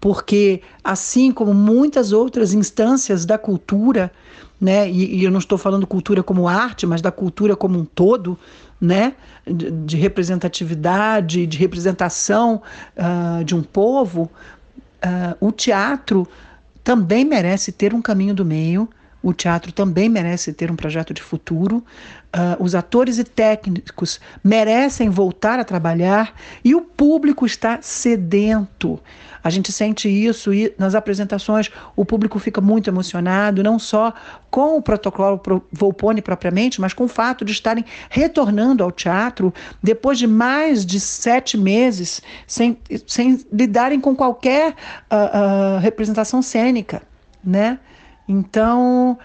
[0.00, 4.10] porque assim como muitas outras instâncias da cultura,
[4.58, 7.84] né, e, e eu não estou falando cultura como arte, mas da cultura como um
[7.84, 8.38] todo,
[8.80, 9.14] né,
[9.46, 12.62] de, de representatividade, de representação
[12.96, 14.30] uh, de um povo,
[15.04, 16.26] uh, o teatro
[16.82, 18.88] também merece ter um caminho do meio.
[19.22, 21.84] O teatro também merece ter um projeto de futuro.
[22.34, 29.00] Uh, os atores e técnicos merecem voltar a trabalhar e o público está sedento.
[29.42, 34.12] A gente sente isso e nas apresentações o público fica muito emocionado, não só
[34.50, 35.40] com o protocolo
[35.72, 39.52] Volpone propriamente, mas com o fato de estarem retornando ao teatro
[39.82, 44.72] depois de mais de sete meses sem, sem lidarem com qualquer
[45.10, 47.02] uh, uh, representação cênica,
[47.42, 47.78] né?
[48.30, 49.18] Então,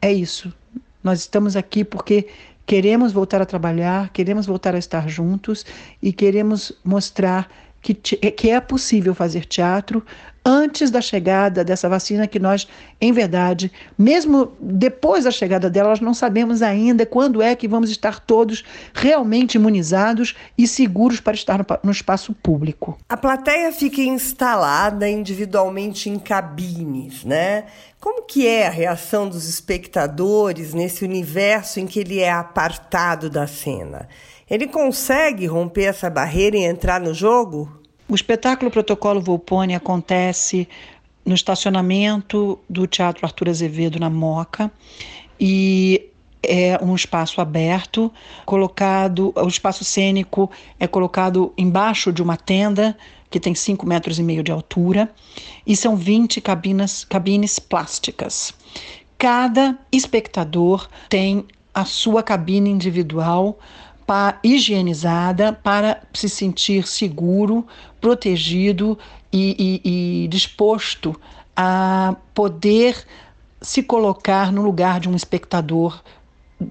[0.00, 0.54] é isso.
[1.02, 2.28] Nós estamos aqui porque
[2.64, 5.66] queremos voltar a trabalhar, queremos voltar a estar juntos
[6.00, 10.06] e queremos mostrar que, que é possível fazer teatro
[10.44, 12.66] antes da chegada dessa vacina, que nós,
[13.00, 17.90] em verdade, mesmo depois da chegada dela, nós não sabemos ainda quando é que vamos
[17.90, 22.98] estar todos realmente imunizados e seguros para estar no, no espaço público.
[23.08, 27.64] A plateia fica instalada individualmente em cabines, né?
[28.00, 33.46] Como que é a reação dos espectadores nesse universo em que ele é apartado da
[33.46, 34.08] cena?
[34.50, 37.81] Ele consegue romper essa barreira e entrar no jogo?
[38.12, 40.68] O espetáculo Protocolo Volpone acontece
[41.24, 44.70] no estacionamento do Teatro Arthur Azevedo, na Moca,
[45.40, 46.10] e
[46.42, 48.12] é um espaço aberto,
[48.44, 52.94] colocado, o espaço cênico é colocado embaixo de uma tenda
[53.30, 55.10] que tem 5 metros e meio de altura,
[55.66, 58.52] e são 20 cabinas, cabines plásticas.
[59.16, 63.58] Cada espectador tem a sua cabine individual
[64.42, 67.66] higienizada para se sentir seguro,
[68.02, 68.98] protegido
[69.32, 71.18] e, e, e disposto
[71.56, 73.06] a poder
[73.60, 76.02] se colocar no lugar de um espectador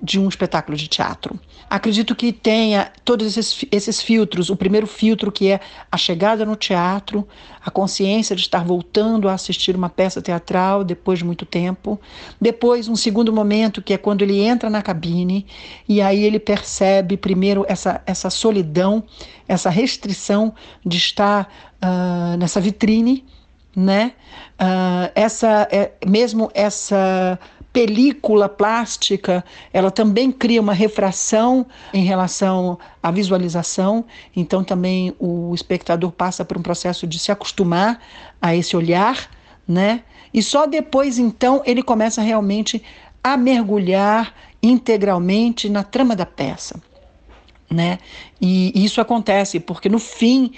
[0.01, 1.39] de um espetáculo de teatro.
[1.69, 4.49] Acredito que tenha todos esses, esses filtros.
[4.49, 5.59] O primeiro filtro, que é
[5.91, 7.27] a chegada no teatro,
[7.63, 11.99] a consciência de estar voltando a assistir uma peça teatral depois de muito tempo.
[12.39, 15.45] Depois, um segundo momento, que é quando ele entra na cabine
[15.87, 19.03] e aí ele percebe, primeiro, essa, essa solidão,
[19.51, 20.53] essa restrição
[20.85, 21.51] de estar
[21.83, 23.25] uh, nessa vitrine,
[23.75, 24.13] né?
[24.53, 27.37] Uh, essa, é, mesmo essa
[27.73, 36.11] película plástica, ela também cria uma refração em relação à visualização, então também o espectador
[36.11, 37.99] passa por um processo de se acostumar
[38.41, 39.29] a esse olhar,
[39.67, 40.03] né?
[40.33, 42.81] E só depois então ele começa realmente
[43.21, 44.33] a mergulhar
[44.63, 46.81] integralmente na trama da peça,
[47.71, 47.99] né?
[48.39, 50.51] E isso acontece porque no fim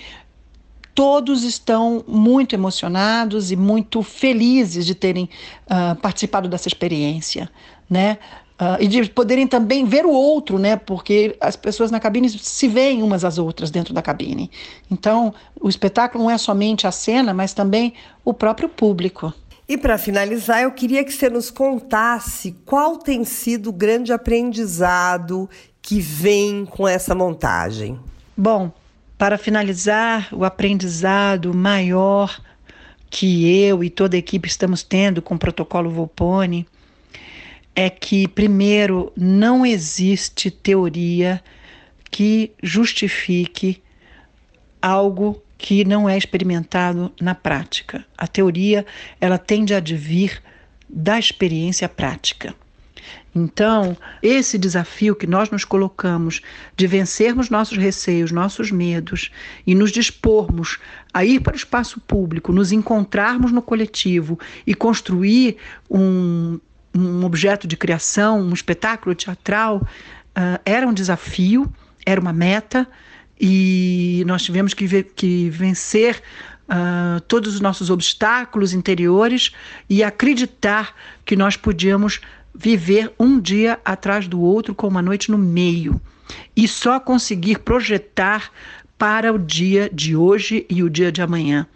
[0.95, 5.29] todos estão muito emocionados e muito felizes de terem
[5.65, 7.49] uh, participado dessa experiência,
[7.89, 8.17] né?
[8.53, 10.75] Uh, e de poderem também ver o outro, né?
[10.75, 14.49] Porque as pessoas na cabine se veem umas às outras dentro da cabine.
[14.91, 17.93] Então, o espetáculo não é somente a cena, mas também
[18.23, 19.33] o próprio público.
[19.67, 25.49] E para finalizar, eu queria que você nos contasse qual tem sido o grande aprendizado
[25.83, 27.99] que vem com essa montagem.
[28.35, 28.71] Bom,
[29.17, 32.41] para finalizar, o aprendizado maior
[33.09, 36.65] que eu e toda a equipe estamos tendo com o protocolo Volpone
[37.75, 41.43] é que, primeiro, não existe teoria
[42.09, 43.83] que justifique
[44.81, 48.05] algo que não é experimentado na prática.
[48.17, 48.85] A teoria
[49.19, 50.41] ela tende a advir
[50.89, 52.55] da experiência prática.
[53.35, 56.41] Então, esse desafio que nós nos colocamos
[56.77, 59.31] de vencermos nossos receios, nossos medos
[59.65, 60.77] e nos dispormos
[61.11, 65.57] a ir para o espaço público, nos encontrarmos no coletivo e construir
[65.89, 66.59] um,
[66.93, 71.71] um objeto de criação, um espetáculo teatral, uh, era um desafio,
[72.05, 72.87] era uma meta
[73.39, 76.21] e nós tivemos que, que vencer
[76.69, 79.51] uh, todos os nossos obstáculos interiores
[79.89, 82.21] e acreditar que nós podíamos
[82.53, 85.99] viver um dia atrás do outro com uma noite no meio
[86.55, 88.51] e só conseguir projetar
[88.97, 91.67] para o dia de hoje e o dia de amanhã.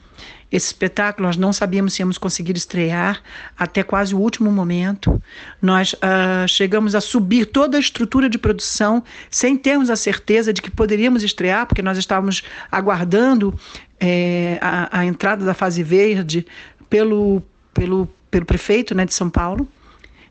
[0.49, 3.21] Esse espetáculo nós não sabíamos se íamos conseguir estrear
[3.57, 5.21] até quase o último momento.
[5.61, 10.61] Nós uh, chegamos a subir toda a estrutura de produção sem termos a certeza de
[10.61, 13.53] que poderíamos estrear, porque nós estávamos aguardando
[13.99, 16.45] é, a, a, entrada da fase verde
[16.89, 19.67] pelo, pelo, pelo prefeito né, de São Paulo.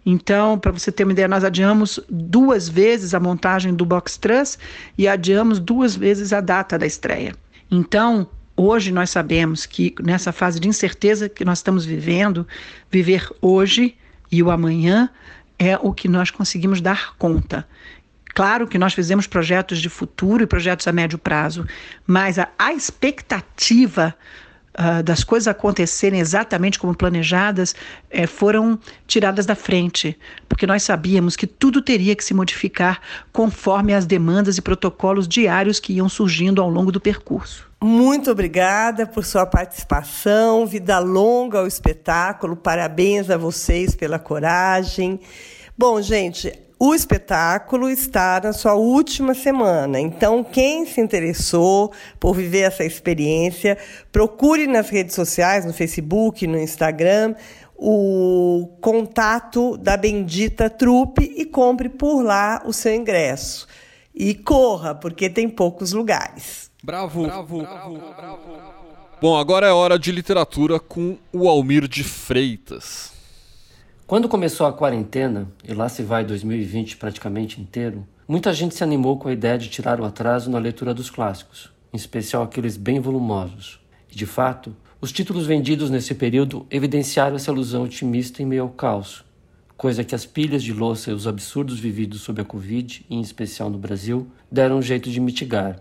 [0.08, 4.56] Então, para você ter uma ideia, nós adiamos duas vezes a montagem do box truss
[4.96, 7.34] e adiamos duas vezes a data da estreia.
[7.68, 12.46] Então, hoje nós sabemos que nessa fase de incerteza que nós estamos vivendo,
[12.88, 13.96] viver hoje
[14.30, 15.10] e o amanhã
[15.58, 17.66] é o que nós conseguimos dar conta.
[18.32, 21.66] Claro que nós fizemos projetos de futuro e projetos a médio prazo,
[22.06, 24.14] mas a, a expectativa
[24.78, 27.74] uh, das coisas acontecerem exatamente como planejadas
[28.10, 30.18] eh, foram tiradas da frente,
[30.48, 33.00] porque nós sabíamos que tudo teria que se modificar
[33.32, 37.66] conforme as demandas e protocolos diários que iam surgindo ao longo do percurso.
[37.82, 40.66] Muito obrigada por sua participação.
[40.66, 42.56] Vida longa ao espetáculo.
[42.56, 45.20] Parabéns a vocês pela coragem.
[45.76, 49.98] Bom, gente, o espetáculo está na sua última semana.
[49.98, 53.78] Então, quem se interessou por viver essa experiência,
[54.12, 57.34] procure nas redes sociais, no Facebook, no Instagram,
[57.74, 63.66] o contato da Bendita Trupe e compre por lá o seu ingresso.
[64.14, 66.70] E corra, porque tem poucos lugares.
[66.82, 68.66] Bravo, bravo, bravo, bravo.
[69.20, 73.15] Bom, agora é hora de literatura com o Almir de Freitas.
[74.06, 79.18] Quando começou a quarentena, e lá se vai 2020 praticamente inteiro, muita gente se animou
[79.18, 83.00] com a ideia de tirar o atraso na leitura dos clássicos, em especial aqueles bem
[83.00, 83.80] volumosos.
[84.08, 88.68] E de fato, os títulos vendidos nesse período evidenciaram essa ilusão otimista em meio ao
[88.68, 89.24] caos,
[89.76, 93.68] coisa que as pilhas de louça e os absurdos vividos sob a Covid, em especial
[93.68, 95.80] no Brasil, deram um jeito de mitigar.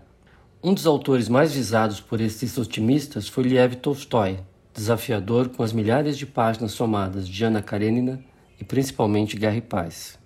[0.60, 4.40] Um dos autores mais visados por esses otimistas foi Liev Tolstói,
[4.76, 8.20] desafiador com as milhares de páginas somadas de Ana Karenina
[8.60, 10.18] e principalmente Guerra e Paz.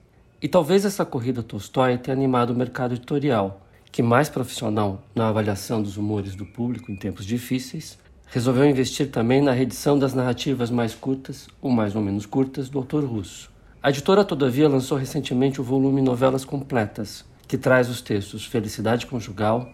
[0.43, 5.83] E talvez essa corrida Tolstói tenha animado o mercado editorial, que, mais profissional na avaliação
[5.83, 10.95] dos humores do público em tempos difíceis, resolveu investir também na reedição das narrativas mais
[10.95, 13.51] curtas ou mais ou menos curtas do autor russo.
[13.83, 19.69] A editora, todavia, lançou recentemente o volume Novelas Completas, que traz os textos Felicidade Conjugal,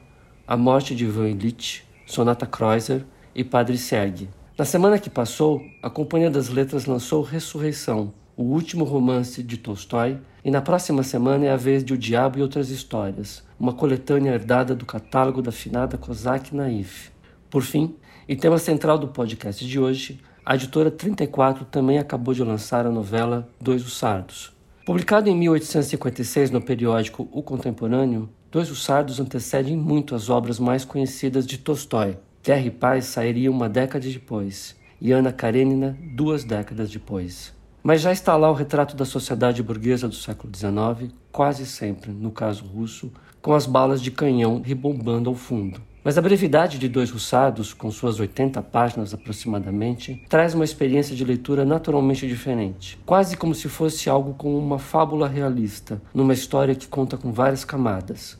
[0.46, 3.04] A Morte de Ivan Illich, Sonata Kreuzer
[3.34, 4.28] e Padre Sergue,
[4.58, 10.18] na semana que passou, a Companhia das Letras lançou Ressurreição, o último romance de Tolstói,
[10.42, 14.32] e na próxima semana é a vez de O Diabo e Outras Histórias, uma coletânea
[14.32, 17.10] herdada do catálogo da finada Kozak Naif.
[17.50, 17.96] Por fim,
[18.26, 22.90] e tema central do podcast de hoje, a editora 34 também acabou de lançar a
[22.90, 24.56] novela Dois os Sardos.
[24.86, 30.82] Publicado em 1856 no periódico O Contemporâneo, Dois os Sardos antecedem muito as obras mais
[30.82, 36.88] conhecidas de Tolstói, Guerra e Paz sairia uma década depois, e Ana Karenina duas décadas
[36.88, 37.52] depois.
[37.82, 42.30] Mas já está lá o retrato da sociedade burguesa do século XIX, quase sempre, no
[42.30, 43.10] caso russo,
[43.42, 45.82] com as balas de canhão ribombando ao fundo.
[46.04, 51.24] Mas a brevidade de Dois Russados, com suas 80 páginas aproximadamente, traz uma experiência de
[51.24, 56.86] leitura naturalmente diferente, quase como se fosse algo como uma fábula realista, numa história que
[56.86, 58.38] conta com várias camadas.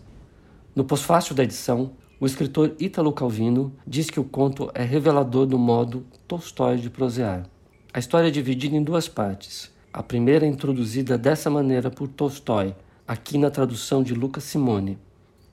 [0.76, 5.58] No pós-fácil da edição, o escritor Ítalo Calvino diz que o conto é revelador do
[5.58, 7.46] modo Tolstói de prosear.
[7.92, 9.70] A história é dividida em duas partes.
[9.92, 12.74] A primeira é introduzida dessa maneira por Tolstói,
[13.06, 14.98] aqui na tradução de Lucas Simone.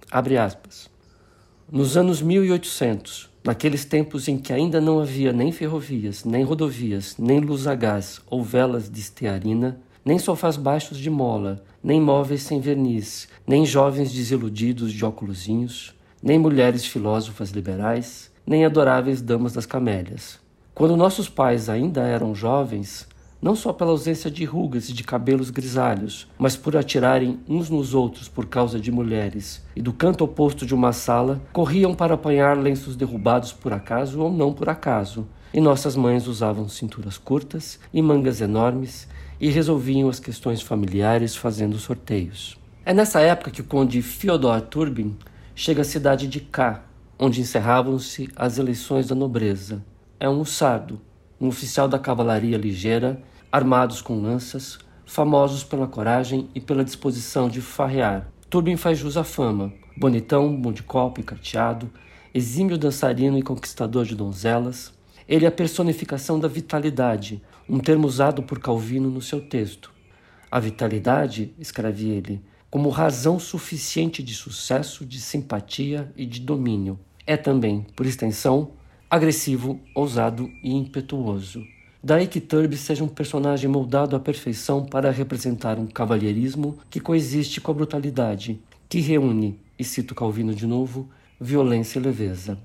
[0.10, 0.90] Abre aspas.
[1.70, 7.42] Nos anos 1800, naqueles tempos em que ainda não havia nem ferrovias, nem rodovias, nem
[7.42, 12.62] luz a gás ou velas de estearina, nem sofás baixos de mola, nem móveis sem
[12.62, 15.94] verniz, nem jovens desiludidos de óculosinhos,
[16.24, 20.40] nem mulheres filósofas liberais, nem adoráveis damas das camélias.
[20.74, 23.06] Quando nossos pais ainda eram jovens,
[23.42, 27.94] não só pela ausência de rugas e de cabelos grisalhos, mas por atirarem uns nos
[27.94, 32.58] outros por causa de mulheres, e do canto oposto de uma sala, corriam para apanhar
[32.58, 38.02] lenços derrubados por acaso ou não por acaso, e nossas mães usavam cinturas curtas e
[38.02, 39.10] mangas enormes
[39.42, 42.58] e resolviam as questões familiares fazendo sorteios.
[42.86, 45.18] É nessa época que o conde Fyodor Turbin
[45.56, 46.84] chega à cidade de K,
[47.20, 49.84] onde encerravam-se as eleições da nobreza.
[50.20, 51.00] É um sardo,
[51.40, 57.62] um oficial da cavalaria ligeira, armados com lanças, famosos pela coragem e pela disposição de
[57.62, 58.28] farrear.
[58.50, 61.90] Turbin faz jus à fama, bonitão, bom de copo e carteado,
[62.34, 64.94] exímio dançarino e conquistador de donzelas.
[65.28, 69.92] Ele é a personificação da vitalidade, um termo usado por Calvino no seu texto.
[70.50, 72.42] A vitalidade, escreve ele,
[72.74, 76.98] como razão suficiente de sucesso, de simpatia e de domínio.
[77.24, 78.72] É também, por extensão,
[79.08, 81.64] agressivo, ousado e impetuoso.
[82.04, 87.62] Daí que Turby seja um personagem moldado à perfeição para representar um cavalheirismo que coexiste
[87.62, 88.60] com a brutalidade,
[88.90, 91.08] que reúne, e cito Calvino de novo,
[91.40, 92.58] violência e leveza.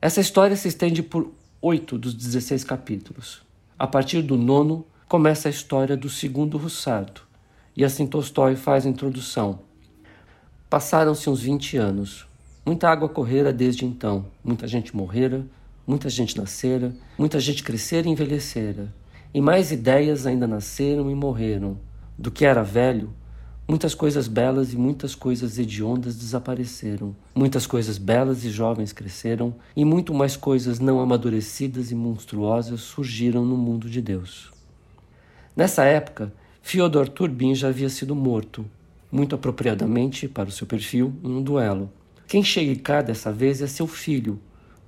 [0.00, 1.30] Essa história se estende por
[1.60, 3.42] oito dos 16 capítulos.
[3.78, 7.25] A partir do nono, começa a história do segundo Russardo,
[7.76, 9.60] e assim Tolstói faz a introdução.
[10.70, 12.26] Passaram-se uns 20 anos.
[12.64, 15.46] Muita água correra desde então, muita gente morrera,
[15.86, 18.92] muita gente nascera, muita gente crescera e envelhecera,
[19.32, 21.78] e mais ideias ainda nasceram e morreram.
[22.18, 23.12] Do que era velho,
[23.68, 27.14] muitas coisas belas e muitas coisas hediondas desapareceram.
[27.34, 33.44] Muitas coisas belas e jovens cresceram, e muito mais coisas não amadurecidas e monstruosas surgiram
[33.44, 34.50] no mundo de Deus.
[35.54, 36.32] Nessa época,
[36.68, 38.66] Fyodor Turbin já havia sido morto,
[39.08, 41.88] muito apropriadamente para o seu perfil, em um duelo.
[42.26, 44.40] Quem chega cá dessa vez é seu filho,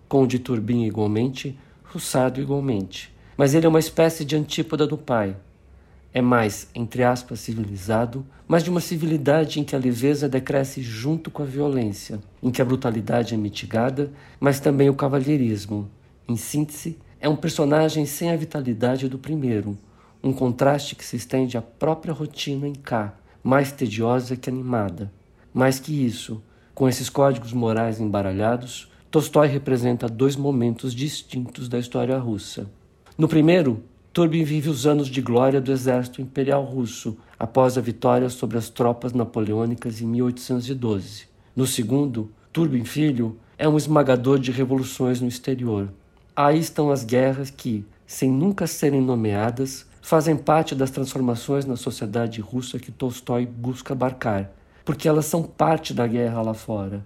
[0.08, 3.14] Conde Turbin igualmente, Russado igualmente.
[3.36, 5.36] Mas ele é uma espécie de antípoda do pai.
[6.12, 11.30] É mais, entre aspas, civilizado, mas de uma civilidade em que a leveza decresce junto
[11.30, 14.10] com a violência, em que a brutalidade é mitigada,
[14.40, 15.88] mas também o cavalheirismo.
[16.26, 19.78] Em síntese, é um personagem sem a vitalidade do primeiro,
[20.22, 25.12] um contraste que se estende à própria rotina em cá, mais tediosa que animada.
[25.54, 26.42] Mais que isso,
[26.74, 32.70] com esses códigos morais embaralhados, Tolstói representa dois momentos distintos da história russa.
[33.16, 38.28] No primeiro, Turbin vive os anos de glória do exército imperial russo após a vitória
[38.28, 41.24] sobre as tropas napoleônicas em 1812.
[41.56, 45.88] No segundo, Turbin filho é um esmagador de revoluções no exterior.
[46.36, 52.40] Aí estão as guerras que, sem nunca serem nomeadas, fazem parte das transformações na sociedade
[52.40, 54.50] russa que Tolstói busca abarcar,
[54.82, 57.04] porque elas são parte da guerra lá fora.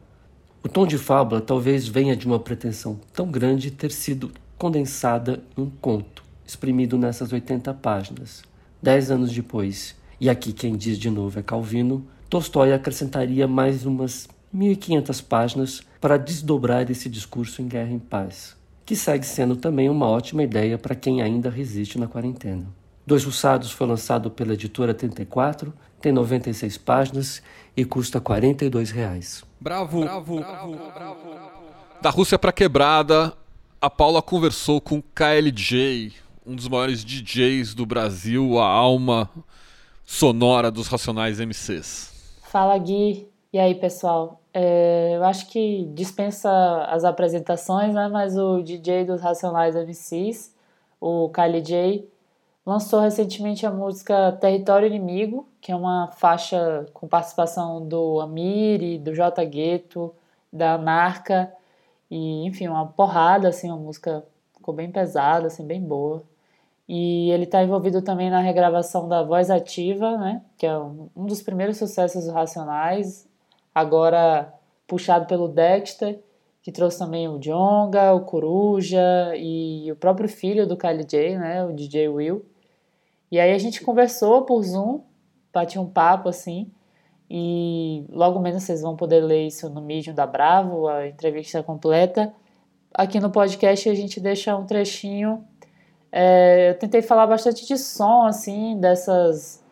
[0.62, 5.62] O tom de fábula talvez venha de uma pretensão tão grande ter sido condensada em
[5.62, 8.44] um conto, exprimido nessas 80 páginas.
[8.80, 14.28] Dez anos depois, e aqui quem diz de novo é Calvino, Tolstói acrescentaria mais umas
[14.54, 20.06] 1.500 páginas para desdobrar esse discurso em Guerra em Paz, que segue sendo também uma
[20.06, 22.80] ótima ideia para quem ainda resiste na quarentena.
[23.06, 27.42] Dois Russados foi lançado pela editora 34, tem 96 páginas
[27.76, 29.44] e custa 42 reais.
[29.60, 31.18] Bravo, bravo, bravo, bravo.
[32.00, 33.32] Da Rússia para quebrada,
[33.80, 36.12] a Paula conversou com KLJ,
[36.46, 39.28] um dos maiores DJs do Brasil, a alma
[40.04, 42.38] sonora dos Racionais MCs.
[42.42, 44.40] Fala Gui, e aí pessoal?
[44.54, 46.50] É, eu acho que dispensa
[46.88, 48.08] as apresentações, né?
[48.08, 50.54] Mas o DJ dos Racionais MCs,
[51.00, 52.06] o KLJ,
[52.64, 59.14] lançou recentemente a música Território Inimigo, que é uma faixa com participação do Amiri, do
[59.14, 60.14] J Gueto,
[60.52, 61.52] da Narca,
[62.10, 66.22] e enfim, uma porrada, assim, uma música ficou bem pesada, assim, bem boa.
[66.88, 71.42] E ele está envolvido também na regravação da Voz Ativa, né, que é um dos
[71.42, 73.26] primeiros sucessos Racionais,
[73.74, 74.52] agora
[74.86, 76.20] puxado pelo Dexter,
[76.60, 81.64] que trouxe também o Jonga, o Coruja e o próprio filho do Kylie J, né,
[81.64, 82.44] o DJ Will.
[83.32, 85.00] E aí a gente conversou por Zoom,
[85.50, 86.70] bati um papo assim,
[87.30, 92.30] e logo menos vocês vão poder ler isso no Medium da Bravo, a entrevista completa.
[92.92, 95.42] Aqui no podcast a gente deixa um trechinho.
[96.12, 99.64] É, eu tentei falar bastante de som, assim, dessas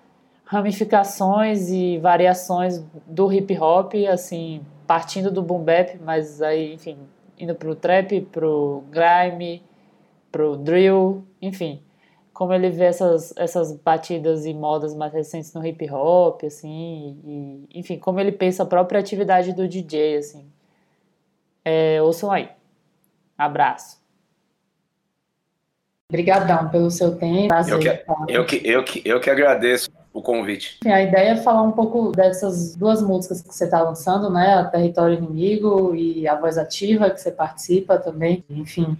[0.43, 6.97] ramificações e variações do hip hop, assim, partindo do boom bap, mas aí, enfim,
[7.39, 9.63] indo pro trap, pro grime,
[10.33, 11.83] pro drill, enfim
[12.41, 17.79] como ele vê essas, essas batidas e modas mais recentes no hip hop, assim, e,
[17.79, 20.47] enfim, como ele pensa a própria atividade do DJ, assim.
[21.63, 22.49] É, ouçam aí.
[23.37, 24.01] Abraço.
[26.09, 27.53] Obrigadão pelo seu tempo.
[27.69, 27.87] Eu que,
[28.27, 30.79] eu, que, eu, que, eu que agradeço o convite.
[30.87, 34.55] A ideia é falar um pouco dessas duas músicas que você está lançando, né?
[34.55, 38.43] A Território Inimigo e a Voz Ativa, que você participa também.
[38.49, 38.97] Enfim,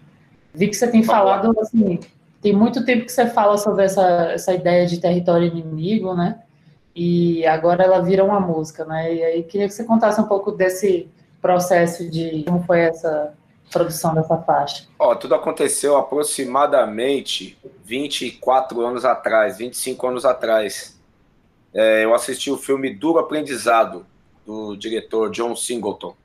[0.53, 2.01] Vi que você tem falado, assim,
[2.41, 6.43] tem muito tempo que você fala sobre essa, essa ideia de território inimigo, né?
[6.95, 9.15] E agora ela vira uma música, né?
[9.15, 11.09] E aí queria que você contasse um pouco desse
[11.41, 13.35] processo de como foi essa
[13.71, 14.87] produção dessa faixa.
[14.99, 20.99] Ó, tudo aconteceu aproximadamente 24 anos atrás, 25 anos atrás.
[21.73, 24.05] É, eu assisti o filme Duro Aprendizado,
[24.45, 26.17] do diretor John Singleton.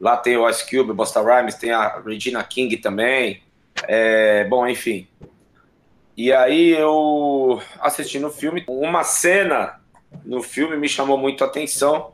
[0.00, 3.42] Lá tem o Ice Cube, Busta Rhymes, tem a Regina King também.
[3.88, 5.08] É, bom, enfim.
[6.16, 9.80] E aí eu assisti no filme, uma cena
[10.24, 12.12] no filme me chamou muito a atenção,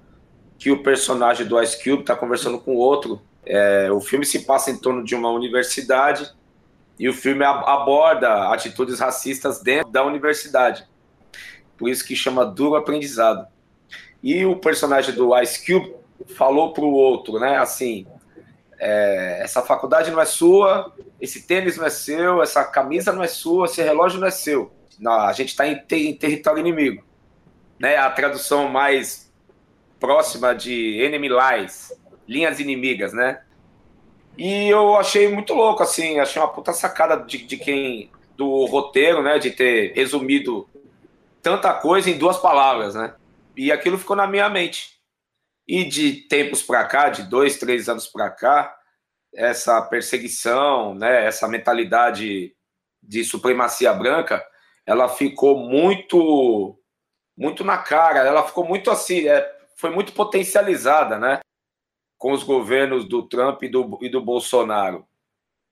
[0.58, 3.20] que o personagem do Ice Cube está conversando com outro.
[3.44, 6.30] É, o filme se passa em torno de uma universidade
[6.98, 10.86] e o filme aborda atitudes racistas dentro da universidade.
[11.78, 13.46] Por isso que chama Duro Aprendizado.
[14.22, 15.94] E o personagem do Ice Cube
[16.36, 17.56] falou para o outro, né?
[17.56, 18.06] Assim,
[18.80, 23.28] é, essa faculdade não é sua, esse tênis não é seu, essa camisa não é
[23.28, 24.72] sua, esse relógio não é seu.
[24.98, 27.04] Não, a gente está em, ter, em, território inimigo.
[27.78, 27.96] Né?
[27.96, 29.30] A tradução mais
[29.98, 31.92] próxima de enemy lies,
[32.26, 33.42] linhas inimigas, né?
[34.38, 39.22] E eu achei muito louco, assim, achei uma puta sacada de, de quem, do roteiro,
[39.22, 40.66] né, de ter resumido
[41.42, 43.12] tanta coisa em duas palavras, né?
[43.54, 44.99] E aquilo ficou na minha mente.
[45.72, 48.76] E de tempos para cá, de dois, três anos para cá,
[49.32, 52.56] essa perseguição, né, essa mentalidade
[53.00, 54.44] de supremacia branca,
[54.84, 56.76] ela ficou muito,
[57.38, 58.18] muito na cara.
[58.18, 61.38] Ela ficou muito assim, é, foi muito potencializada, né,
[62.18, 65.06] com os governos do Trump e do, e do Bolsonaro.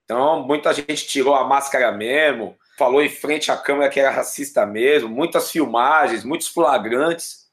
[0.04, 4.64] Então, muita gente tirou a máscara mesmo, falou em frente à câmera que era racista
[4.64, 7.47] mesmo, muitas filmagens, muitos flagrantes.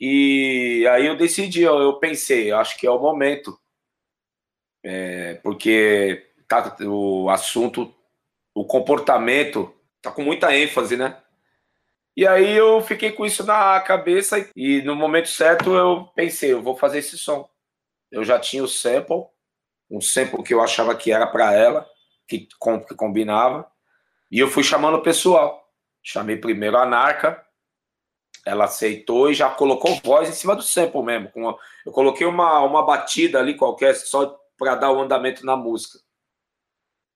[0.00, 3.58] E aí eu decidi, eu pensei, acho que é o momento,
[4.84, 7.92] é, porque tá, o assunto,
[8.54, 11.20] o comportamento tá com muita ênfase, né?
[12.16, 16.62] E aí eu fiquei com isso na cabeça e no momento certo eu pensei, eu
[16.62, 17.48] vou fazer esse som.
[18.10, 19.24] Eu já tinha o sample,
[19.90, 21.86] um sample que eu achava que era para ela,
[22.26, 23.70] que, que combinava,
[24.30, 25.64] e eu fui chamando o pessoal.
[26.02, 27.44] Chamei primeiro a Narca,
[28.44, 31.30] ela aceitou e já colocou voz em cima do sample mesmo.
[31.84, 35.98] eu coloquei uma, uma batida ali qualquer só para dar o andamento na música.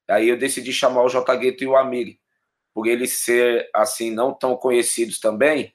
[0.09, 2.21] Aí eu decidi chamar o J Gueto e o Amiri,
[2.75, 5.75] por eles ser assim não tão conhecidos também,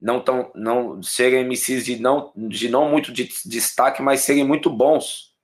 [0.00, 4.70] não tão não serem MCs de não de não muito de destaque, mas serem muito
[4.70, 5.34] bons.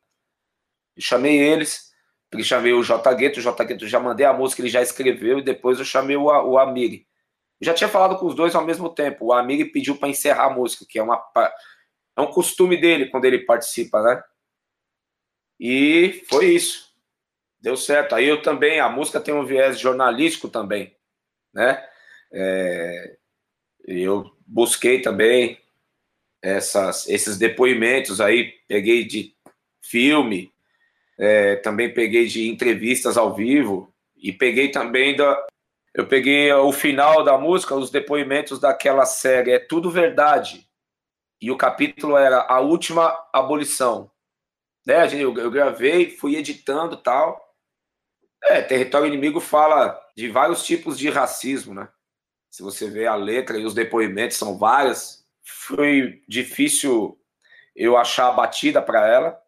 [0.97, 1.93] Eu chamei eles,
[2.31, 5.39] eu chamei o J Gueto, o J Gueto já mandei a música, ele já escreveu
[5.39, 7.07] e depois eu chamei o, o Amiri
[7.61, 9.27] já tinha falado com os dois ao mesmo tempo.
[9.27, 11.23] O amigo pediu para encerrar a música, que é uma
[12.17, 14.23] é um costume dele quando ele participa, né?
[15.59, 16.95] E foi isso.
[17.61, 18.15] Deu certo.
[18.15, 20.97] Aí eu também, a música tem um viés jornalístico também,
[21.53, 21.85] né?
[22.33, 23.17] É,
[23.87, 25.59] eu busquei também
[26.43, 29.35] essas, esses depoimentos aí, peguei de
[29.81, 30.53] filme,
[31.19, 35.47] é, também peguei de entrevistas ao vivo e peguei também da,
[35.95, 40.69] eu peguei o final da música, os depoimentos daquela série, é tudo verdade.
[41.41, 44.11] E o capítulo era a última abolição.
[44.85, 45.07] Né?
[45.15, 47.41] Eu, eu gravei, fui editando tal.
[48.43, 51.89] É, Território Inimigo fala de vários tipos de racismo, né?
[52.51, 55.25] Se você vê a letra e os depoimentos, são várias.
[55.43, 57.19] Foi difícil
[57.75, 59.41] eu achar a batida para ela.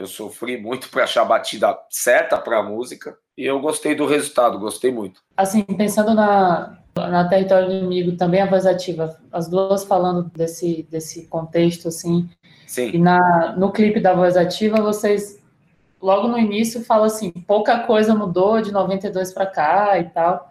[0.00, 3.18] Eu sofri muito para achar a batida certa para a música.
[3.36, 5.20] E eu gostei do resultado, gostei muito.
[5.36, 11.26] Assim, pensando na, na Território Inimigo, também a voz ativa, as duas falando desse, desse
[11.26, 12.30] contexto, assim.
[12.66, 12.92] Sim.
[12.94, 15.38] E na, no clipe da voz ativa, vocês,
[16.00, 20.50] logo no início, falam assim: pouca coisa mudou de 92 para cá e tal.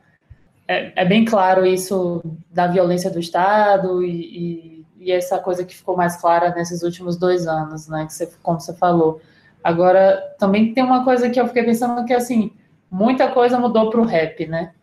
[0.67, 2.21] É, é, bem claro isso
[2.51, 7.17] da violência do Estado e, e, e, essa coisa que ficou mais clara nesses últimos
[7.17, 8.05] dois anos, né?
[8.05, 9.19] Que você, como você falou.
[9.63, 12.51] Agora, também tem uma coisa que eu fiquei pensando que, assim,
[12.89, 14.73] muita coisa mudou para o rap, né?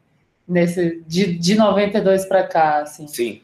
[0.46, 3.08] Nesse, de, de 92 para cá, assim.
[3.08, 3.42] Sim.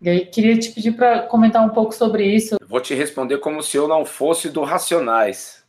[0.00, 2.56] E aí queria te pedir para comentar um pouco sobre isso.
[2.68, 5.64] Vou te responder como se eu não fosse do Racionais,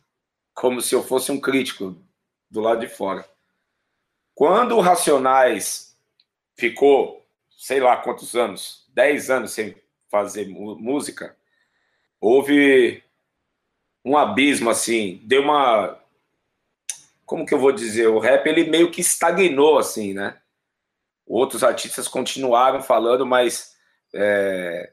[0.53, 1.95] como se eu fosse um crítico
[2.49, 3.25] do lado de fora.
[4.35, 5.97] Quando o Racionais
[6.55, 7.25] ficou,
[7.57, 9.75] sei lá quantos anos, 10 anos sem
[10.09, 11.35] fazer música,
[12.21, 13.03] houve
[14.03, 15.99] um abismo assim, deu uma
[17.25, 20.41] como que eu vou dizer, o rap ele meio que estagnou assim, né?
[21.27, 23.75] Outros artistas continuaram falando, mas
[24.13, 24.91] é,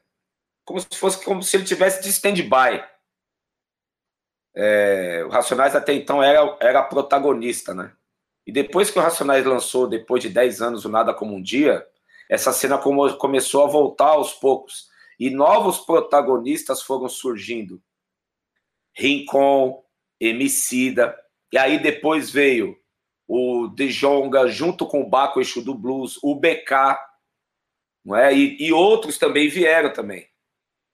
[0.63, 2.83] como se fosse como se ele tivesse de stand-by.
[4.55, 7.91] é, o Racionais até então era, era protagonista, né?
[8.45, 11.85] E depois que o Racionais lançou, depois de 10 anos, o Nada Como Um Dia,
[12.29, 14.87] essa cena como, começou a voltar aos poucos.
[15.19, 17.81] E novos protagonistas foram surgindo.
[18.97, 19.83] Rincon,
[20.19, 21.15] Emicida,
[21.51, 22.75] e aí depois veio
[23.27, 26.97] o Dejonga junto com o Baco Eixo do Blues, o BK,
[28.03, 28.33] não é?
[28.33, 30.27] E, e, outros também vieram também.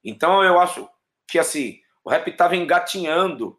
[0.02, 0.88] Então eu acho
[1.28, 3.58] que assim, o rap estava engatinhando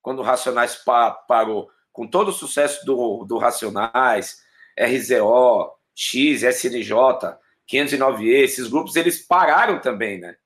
[0.00, 1.68] quando o Racionais pa parou.
[1.92, 4.40] Com todo o sucesso do, do Racionais,
[4.78, 6.94] RZO, X, SNJ,
[7.68, 10.36] 509E, esses grupos, eles pararam também, né?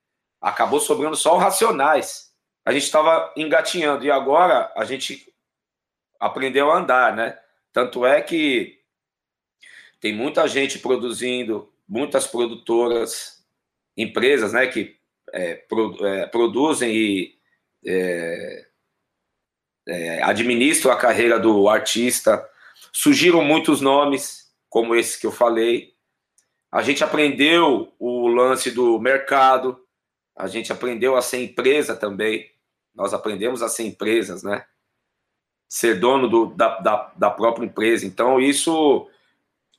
[0.40, 2.31] Acabou sobrando só o Racionais.
[2.64, 5.32] A gente estava engatinhando e agora a gente
[6.18, 7.38] aprendeu a andar, né?
[7.72, 8.80] Tanto é que
[10.00, 13.44] tem muita gente produzindo, muitas produtoras,
[13.96, 14.96] empresas, né, que
[15.32, 17.38] é, pro, é, produzem e
[17.84, 18.66] é,
[19.86, 22.48] é, administram a carreira do artista.
[22.92, 25.94] Surgiram muitos nomes, como esse que eu falei.
[26.70, 29.81] A gente aprendeu o lance do mercado,
[30.36, 32.46] a gente aprendeu a ser empresa também.
[32.94, 34.64] Nós aprendemos a ser empresas, né?
[35.72, 38.04] ser dono do, da, da, da própria empresa.
[38.04, 39.06] Então, isso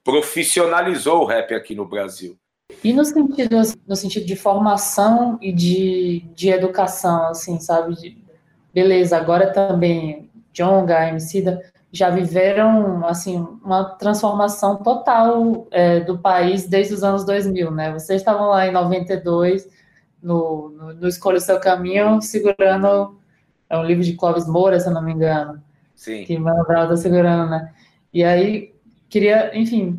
[0.04, 2.36] profissionalizou o rap aqui no Brasil.
[2.84, 3.56] E no sentido,
[3.88, 7.94] no sentido de formação e de, de educação, assim, sabe?
[7.94, 8.18] De,
[8.74, 16.96] beleza, agora também Jonga, Emicida, já viveram, assim, uma transformação total é, do país desde
[16.96, 17.94] os anos 2000, né?
[17.94, 19.70] Vocês estavam lá em 92,
[20.24, 23.20] no, no, no Escolha o Seu Caminho, segurando,
[23.70, 25.62] é um livro de Clóvis Moura, se eu não me engano.
[25.96, 26.24] Sim.
[26.24, 27.74] Que Mano Brown tá segurando, né?
[28.14, 28.74] E aí,
[29.10, 29.98] queria, enfim,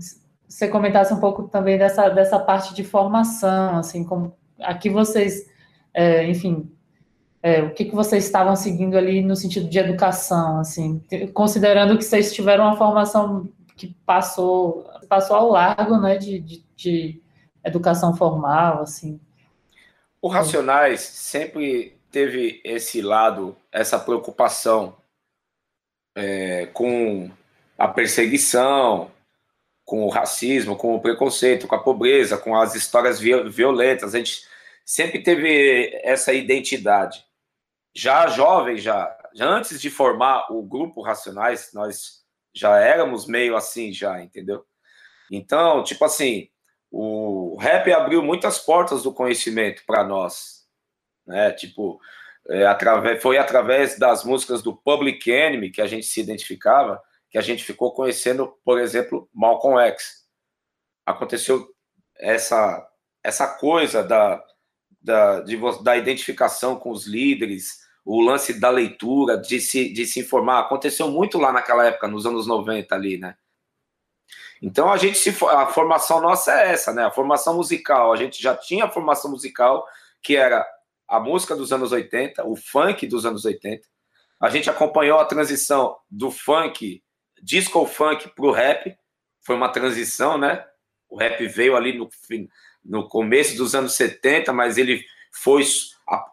[0.49, 5.47] você comentasse um pouco também dessa, dessa parte de formação, assim, como aqui vocês,
[5.93, 6.71] é, enfim,
[7.43, 11.03] é, o que, que vocês estavam seguindo ali no sentido de educação, assim,
[11.35, 17.23] considerando que vocês tiveram uma formação que passou, passou ao largo, né, de, de, de
[17.63, 19.21] educação formal, assim.
[20.25, 24.97] O Racionais sempre teve esse lado, essa preocupação
[26.17, 27.31] é, com
[27.77, 29.13] a perseguição,
[29.85, 34.15] com o racismo, com o preconceito, com a pobreza, com as histórias violentas.
[34.15, 34.49] A gente
[34.83, 37.23] sempre teve essa identidade.
[37.95, 43.93] Já jovem, já, já antes de formar o grupo Racionais, nós já éramos meio assim,
[43.93, 44.65] já, entendeu?
[45.31, 46.49] Então, tipo assim,
[46.97, 50.65] o rap abriu muitas portas do conhecimento para nós,
[51.27, 51.51] né?
[51.51, 52.01] Tipo,
[52.49, 57.37] é, através, foi através das músicas do Public Enemy que a gente se identificava, que
[57.37, 60.25] a gente ficou conhecendo, por exemplo, Malcolm X.
[61.05, 61.67] Aconteceu
[62.17, 62.89] essa,
[63.25, 64.41] essa coisa da,
[65.03, 70.21] da, de, da identificação com os líderes, o lance da leitura, de se, de se
[70.21, 70.61] informar.
[70.61, 73.35] Aconteceu muito lá naquela época, nos anos 90 ali, né?
[74.65, 77.05] Então a gente se a formação nossa é essa, né?
[77.05, 79.87] A formação musical, a gente já tinha a formação musical
[80.23, 80.67] que era
[81.07, 83.87] a música dos anos 80, o funk dos anos 80.
[84.41, 87.03] A gente acompanhou a transição do funk,
[87.43, 88.97] disco funk, para o rap.
[89.43, 90.65] Foi uma transição, né?
[91.11, 92.09] O rap veio ali no,
[92.83, 95.63] no começo dos anos 70, mas ele foi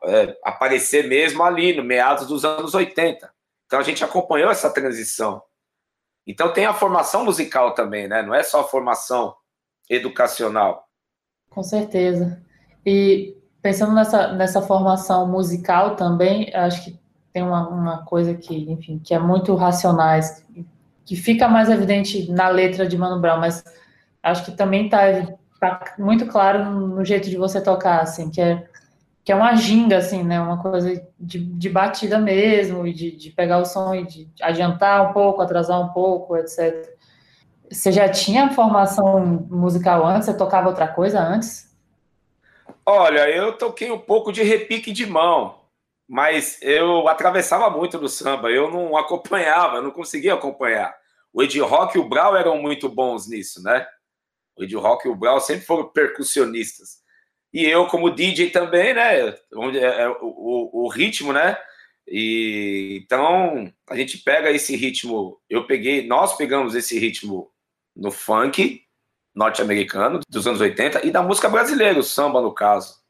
[0.05, 3.29] é, aparecer mesmo ali, no meados dos anos 80.
[3.65, 5.43] Então a gente acompanhou essa transição.
[6.25, 8.21] Então tem a formação musical também, né?
[8.21, 9.35] Não é só a formação
[9.89, 10.87] educacional.
[11.49, 12.41] Com certeza.
[12.85, 16.99] E pensando nessa, nessa formação musical também, acho que
[17.33, 20.45] tem uma, uma coisa que, enfim, que é muito racionais,
[21.05, 23.63] que fica mais evidente na letra de Mano Brown, mas
[24.21, 25.01] acho que também está
[25.59, 28.67] tá muito claro no jeito de você tocar, assim, que é
[29.23, 33.59] que é uma ginga, assim, né, uma coisa de, de batida mesmo, de, de pegar
[33.59, 36.89] o som e de adiantar um pouco, atrasar um pouco, etc.
[37.69, 40.25] Você já tinha formação musical antes?
[40.25, 41.71] Você tocava outra coisa antes?
[42.85, 45.61] Olha, eu toquei um pouco de repique de mão,
[46.09, 50.93] mas eu atravessava muito no samba, eu não acompanhava, não conseguia acompanhar.
[51.31, 53.85] O Ed Rock e o Brau eram muito bons nisso, né?
[54.57, 57.00] O Ed Rock e o Brau sempre foram percussionistas.
[57.53, 59.35] E eu, como DJ também, né?
[59.53, 61.57] Onde é, o, o, o ritmo, né?
[62.07, 65.39] E então a gente pega esse ritmo.
[65.49, 67.51] Eu peguei, nós pegamos esse ritmo
[67.95, 68.83] no funk,
[69.35, 73.01] norte-americano dos anos 80 e da música brasileira, o samba no caso.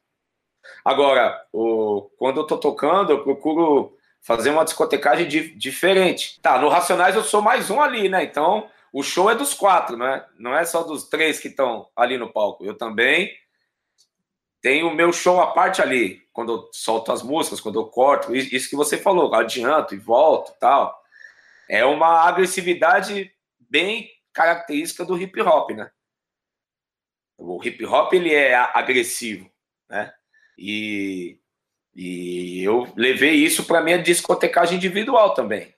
[0.83, 6.39] Agora, o, quando eu tô tocando, eu procuro fazer uma discotecagem di, diferente.
[6.41, 8.23] Tá, no Racionais eu sou mais um ali, né?
[8.23, 10.25] Então, o show é dos quatro, né?
[10.37, 12.63] Não é só dos três que estão ali no palco.
[12.63, 13.31] Eu também
[14.61, 16.21] tenho o meu show à parte ali.
[16.31, 20.53] quando eu solto as músicas, quando eu corto, isso que você falou, adianto e volto
[20.59, 20.97] tal.
[21.67, 25.91] É uma agressividade bem característica do hip hop, né?
[27.37, 29.51] O hip hop ele é agressivo,
[29.89, 30.13] né?
[30.57, 31.39] E,
[31.95, 35.73] e eu levei isso para minha discotecagem individual também.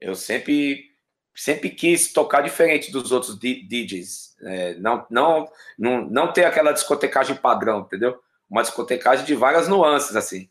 [0.00, 0.91] Eu sempre
[1.34, 7.36] sempre quis tocar diferente dos outros DJs, é, não, não, não, não ter aquela discotecagem
[7.36, 8.18] padrão, entendeu?
[8.48, 10.50] Uma discotecagem de várias nuances, assim.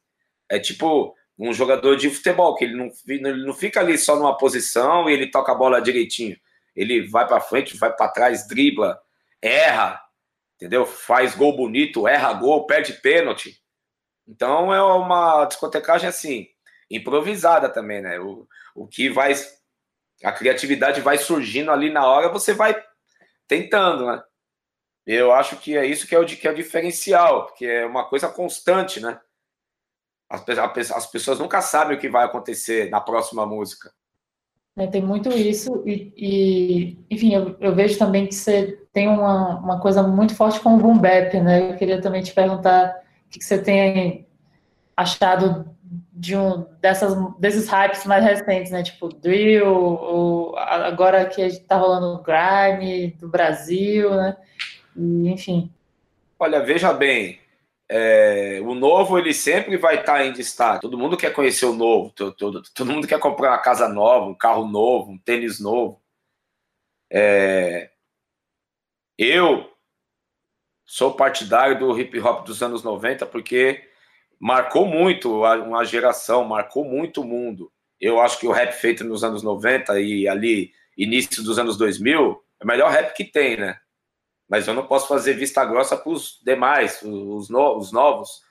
[0.49, 4.38] É tipo um jogador de futebol, que ele não, ele não fica ali só numa
[4.38, 6.38] posição e ele toca a bola direitinho.
[6.75, 8.99] Ele vai para frente, vai para trás, dribla,
[9.41, 9.99] erra,
[10.55, 10.86] entendeu?
[10.86, 13.59] Faz gol bonito, erra gol, perde pênalti.
[14.27, 16.47] Então é uma discotecagem assim,
[16.89, 18.19] improvisada também, né?
[18.19, 19.34] O, o que vai.
[20.24, 22.76] A criatividade vai surgindo ali na hora, você vai
[23.47, 24.24] tentando, né?
[25.05, 28.05] Eu acho que é isso que é o, que é o diferencial, porque é uma
[28.07, 29.19] coisa constante, né?
[30.30, 33.91] As, as pessoas nunca sabem o que vai acontecer na próxima música.
[34.78, 39.59] É, tem muito isso, e, e enfim, eu, eu, vejo também que você tem uma,
[39.59, 41.72] uma coisa muito forte com o boom bap, né?
[41.72, 42.95] Eu queria também te perguntar
[43.26, 44.26] o que, que você tem
[44.95, 45.76] achado
[46.22, 48.84] de um dessas desses hypes mais recentes, né?
[48.84, 54.38] Tipo drill, ou agora que está rolando o grime do Brasil, né?
[54.95, 55.74] E, enfim.
[56.38, 57.39] Olha, veja bem,
[57.89, 60.82] é, o novo ele sempre vai estar tá em destaque.
[60.82, 64.28] Todo mundo quer conhecer o novo, todo, todo, todo mundo quer comprar uma casa nova,
[64.28, 65.99] um carro novo, um tênis novo.
[67.11, 67.89] É,
[69.17, 69.72] eu
[70.86, 73.90] sou partidário do hip hop dos anos 90 porque
[74.41, 77.71] marcou muito uma geração, marcou muito o mundo.
[77.99, 82.43] Eu acho que o rap feito nos anos 90 e ali início dos anos 2000
[82.59, 83.79] é o melhor rap que tem, né?
[84.51, 88.41] mas eu não posso fazer vista grossa para os demais, os, no, os novos,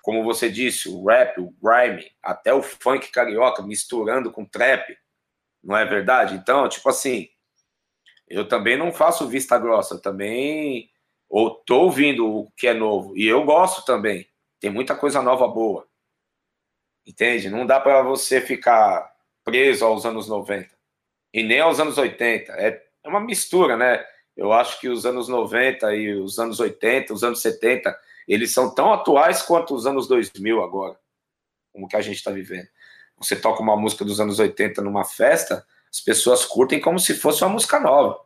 [0.00, 4.96] como você disse, o rap, o grime, até o funk carioca misturando com trap,
[5.62, 6.36] não é verdade?
[6.36, 7.28] Então, tipo assim,
[8.26, 10.88] eu também não faço vista grossa, também
[11.28, 14.26] ou tô ouvindo o que é novo e eu gosto também.
[14.60, 15.86] Tem muita coisa nova boa.
[17.06, 17.48] Entende?
[17.48, 20.74] Não dá para você ficar preso aos anos 90
[21.32, 22.52] e nem aos anos 80.
[22.52, 24.04] É, é uma mistura, né?
[24.36, 27.96] Eu acho que os anos 90 e os anos 80, os anos 70,
[28.26, 30.98] eles são tão atuais quanto os anos 2000 agora,
[31.72, 32.68] como que a gente está vivendo.
[33.18, 37.42] Você toca uma música dos anos 80 numa festa, as pessoas curtem como se fosse
[37.42, 38.20] uma música nova,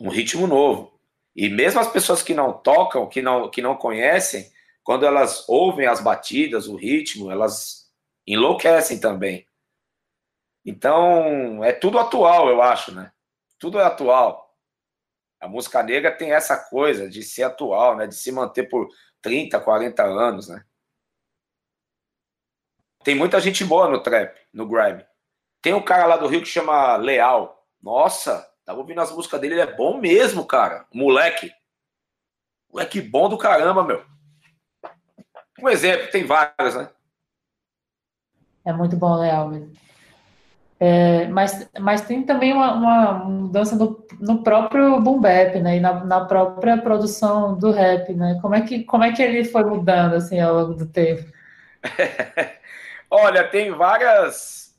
[0.00, 0.98] um ritmo novo.
[1.36, 4.50] E mesmo as pessoas que não tocam, que não, que não conhecem,
[4.90, 7.88] quando elas ouvem as batidas, o ritmo, elas
[8.26, 9.46] enlouquecem também.
[10.66, 13.12] Então, é tudo atual, eu acho, né?
[13.56, 14.52] tudo é atual.
[15.40, 18.08] A música negra tem essa coisa de ser atual, né?
[18.08, 18.88] De se manter por
[19.22, 20.64] 30, 40 anos, né?
[23.04, 25.06] Tem muita gente boa no trap, no grime.
[25.62, 27.64] Tem um cara lá do Rio que chama Leal.
[27.80, 30.84] Nossa, tava ouvindo as músicas dele, ele é bom mesmo, cara.
[30.92, 31.52] Moleque.
[32.68, 34.10] Moleque bom do caramba, meu.
[35.62, 36.88] Um exemplo, tem vários, né?
[38.64, 39.52] É muito bom, Leal.
[40.78, 45.76] É, mas, mas tem também uma, uma mudança no, no, próprio boom bap, né?
[45.76, 48.38] E na, na, própria produção do rap, né?
[48.40, 51.30] Como é, que, como é que ele foi mudando, assim, ao longo do tempo?
[53.10, 54.74] Olha, tem várias...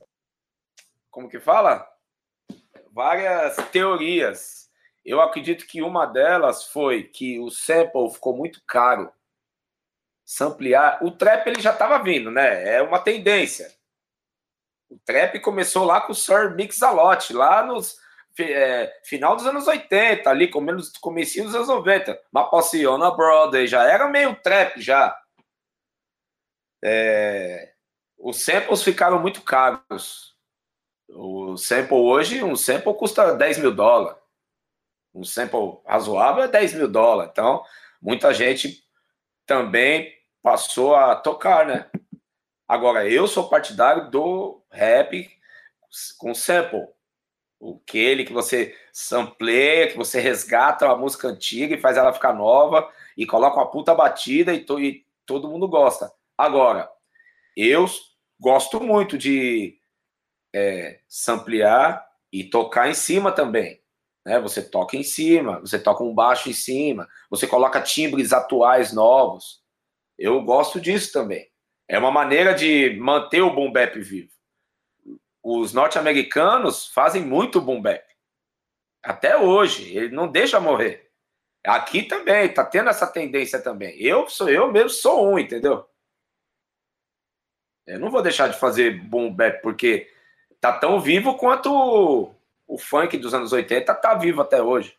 [1.11, 1.85] Como que fala?
[2.91, 4.69] Várias teorias.
[5.05, 9.11] Eu acredito que uma delas foi que o sample ficou muito caro.
[10.25, 11.03] Samplear...
[11.03, 12.75] O trap, ele já estava vindo, né?
[12.75, 13.71] É uma tendência
[14.91, 17.97] o trap começou lá com o Sir Mix-a-Lot, lá nos
[18.37, 22.19] é, final dos anos 80, ali, começo, comecinho dos anos 90.
[22.31, 25.17] Mapassiona Broadway, já era meio trap, já.
[26.83, 27.71] É,
[28.17, 30.35] os samples ficaram muito caros.
[31.07, 34.19] O sample hoje, um sample custa 10 mil dólares.
[35.13, 37.31] Um sample razoável é 10 mil dólares.
[37.31, 37.63] Então,
[38.01, 38.80] muita gente
[39.51, 41.89] também passou a tocar, né?
[42.65, 45.29] Agora, eu sou partidário do rap
[46.17, 46.87] com sample.
[47.59, 52.31] O que que você sampleia, que você resgata uma música antiga e faz ela ficar
[52.31, 56.09] nova e coloca uma puta batida e, to, e todo mundo gosta.
[56.37, 56.89] Agora,
[57.57, 57.85] eu
[58.39, 59.77] gosto muito de
[60.55, 63.80] é, samplear e tocar em cima também.
[64.25, 64.39] Né?
[64.39, 69.61] Você toca em cima, você toca um baixo em cima, você coloca timbres atuais novos.
[70.17, 71.49] Eu gosto disso também.
[71.87, 74.31] É uma maneira de manter o boom bap vivo.
[75.43, 78.03] Os norte-americanos fazem muito boom bap.
[79.03, 81.09] Até hoje, ele não deixa morrer.
[81.65, 83.99] Aqui também, tá tendo essa tendência também.
[83.99, 85.87] Eu sou eu mesmo sou um, entendeu?
[87.85, 90.07] Eu não vou deixar de fazer boom bap porque
[90.59, 92.33] tá tão vivo quanto
[92.71, 94.93] o, funk dos anos 80 tá vivo até hoje.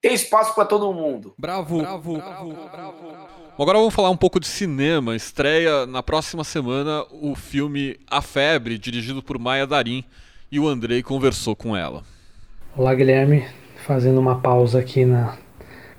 [0.00, 1.34] Tem espaço para todo mundo.
[1.38, 3.22] Bravo, bravo, bravo, bravo.
[3.58, 5.14] Agora vamos falar um pouco de cinema.
[5.14, 10.04] Estreia na próxima semana o filme A Febre, dirigido por Maia Darim,
[10.50, 12.02] e o Andrei conversou com ela.
[12.76, 13.46] Olá, Guilherme.
[13.86, 15.36] Fazendo uma pausa aqui na,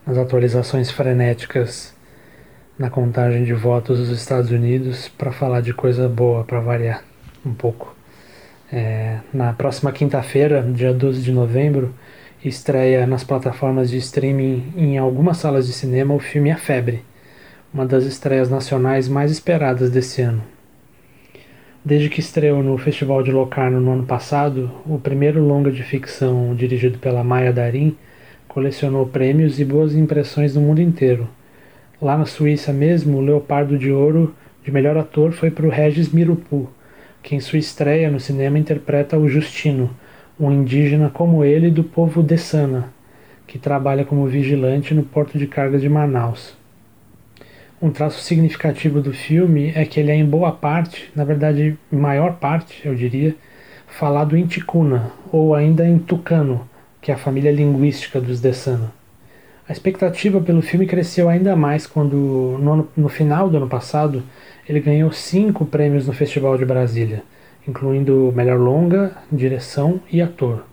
[0.05, 1.93] nas atualizações frenéticas
[2.77, 7.03] na contagem de votos dos Estados Unidos para falar de coisa boa, para variar
[7.45, 7.92] um pouco.
[8.75, 11.93] É, na próxima quinta-feira, dia 12 de novembro,
[12.43, 17.03] estreia nas plataformas de streaming em algumas salas de cinema o filme A Febre,
[17.71, 20.41] uma das estreias nacionais mais esperadas desse ano.
[21.85, 26.55] Desde que estreou no Festival de Locarno no ano passado, o primeiro longa de ficção
[26.55, 27.95] dirigido pela Maia Darim
[28.47, 31.29] colecionou prêmios e boas impressões no mundo inteiro.
[32.01, 36.09] Lá na Suíça mesmo, o Leopardo de Ouro de melhor ator foi para o Regis
[36.11, 36.67] Mirupu,
[37.23, 39.89] que em sua estreia no cinema interpreta o Justino,
[40.39, 42.93] um indígena como ele do povo Dessana,
[43.47, 46.55] que trabalha como vigilante no porto de cargas de Manaus.
[47.81, 52.33] Um traço significativo do filme é que ele é em boa parte, na verdade, maior
[52.33, 53.35] parte, eu diria,
[53.87, 56.67] falado em ticuna, ou ainda em tucano,
[57.01, 58.91] que é a família linguística dos Dessana.
[59.67, 64.23] A expectativa pelo filme cresceu ainda mais quando, no, no final do ano passado,
[64.67, 67.23] ele ganhou cinco prêmios no Festival de Brasília,
[67.67, 70.65] incluindo melhor longa, direção e ator.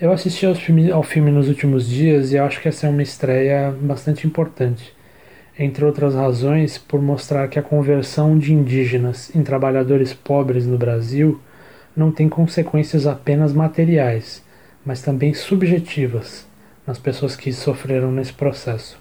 [0.00, 4.26] Eu assisti ao filme, nos últimos dias e acho que essa é uma estreia bastante
[4.26, 4.94] importante,
[5.58, 11.40] entre outras razões por mostrar que a conversão de indígenas em trabalhadores pobres no Brasil
[11.96, 14.42] não tem consequências apenas materiais
[14.84, 16.46] mas também subjetivas
[16.86, 18.99] nas pessoas que sofreram nesse processo.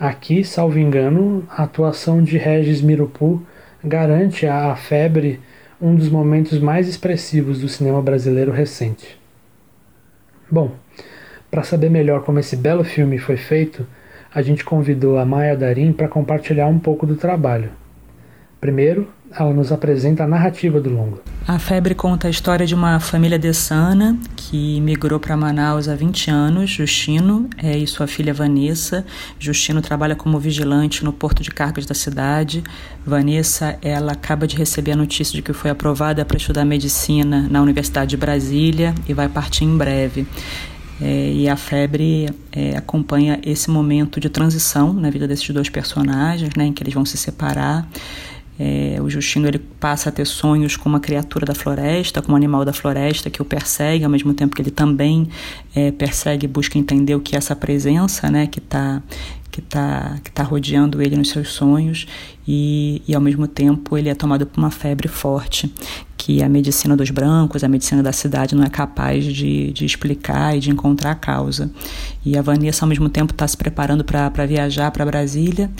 [0.00, 3.42] Aqui, salvo engano, a atuação de Regis Mirupu
[3.82, 5.40] garante à febre
[5.82, 9.20] um dos momentos mais expressivos do cinema brasileiro recente.
[10.48, 10.70] Bom,
[11.50, 13.84] para saber melhor como esse belo filme foi feito,
[14.32, 17.72] a gente convidou a Maia Darim para compartilhar um pouco do trabalho.
[18.60, 21.20] Primeiro, ela nos apresenta a narrativa do longo.
[21.46, 26.30] A Febre conta a história de uma família dessana que migrou para Manaus há 20
[26.30, 29.04] anos, Justino é, e sua filha Vanessa.
[29.38, 32.62] Justino trabalha como vigilante no porto de cargas da cidade.
[33.04, 37.62] Vanessa, ela acaba de receber a notícia de que foi aprovada para estudar medicina na
[37.62, 40.26] Universidade de Brasília e vai partir em breve.
[41.00, 46.50] É, e a febre é, acompanha esse momento de transição na vida desses dois personagens,
[46.56, 47.88] né, em que eles vão se separar.
[48.58, 52.36] É, o Justino ele passa a ter sonhos com uma criatura da floresta, com um
[52.36, 55.28] animal da floresta que o persegue, ao mesmo tempo que ele também
[55.74, 59.02] é, persegue e busca entender o que é essa presença né, que está
[59.50, 62.06] que tá, que tá rodeando ele nos seus sonhos
[62.46, 65.72] e, e ao mesmo tempo ele é tomado por uma febre forte
[66.16, 70.56] que a medicina dos brancos, a medicina da cidade não é capaz de, de explicar
[70.56, 71.70] e de encontrar a causa.
[72.22, 75.70] E a Vanessa ao mesmo tempo está se preparando para viajar para Brasília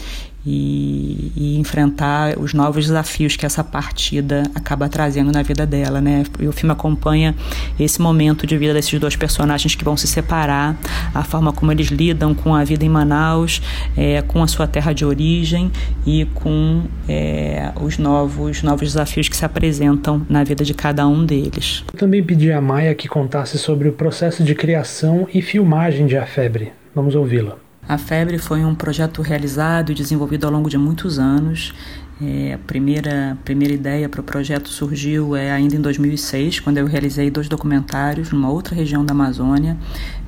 [0.51, 6.24] e, e, enfrentar os novos desafios que essa partida acaba trazendo na vida dela, né?
[6.40, 7.34] E o filme acompanha
[7.78, 10.74] esse momento de vida desses dois personagens que vão se separar,
[11.14, 13.61] a forma como eles lidam com a vida em Manaus,
[13.94, 15.70] é, com a sua terra de origem
[16.07, 21.26] e com é, os novos, novos desafios que se apresentam na vida de cada um
[21.26, 21.84] deles.
[21.92, 26.16] Eu também pedi a Maia que contasse sobre o processo de criação e filmagem de
[26.16, 26.72] A Febre.
[26.94, 27.67] Vamos ouvi-la.
[27.89, 31.72] A Febre foi um projeto realizado e desenvolvido ao longo de muitos anos.
[32.20, 36.84] É, a primeira, primeira ideia para o projeto surgiu é, ainda em 2006, quando eu
[36.84, 39.74] realizei dois documentários numa outra região da Amazônia,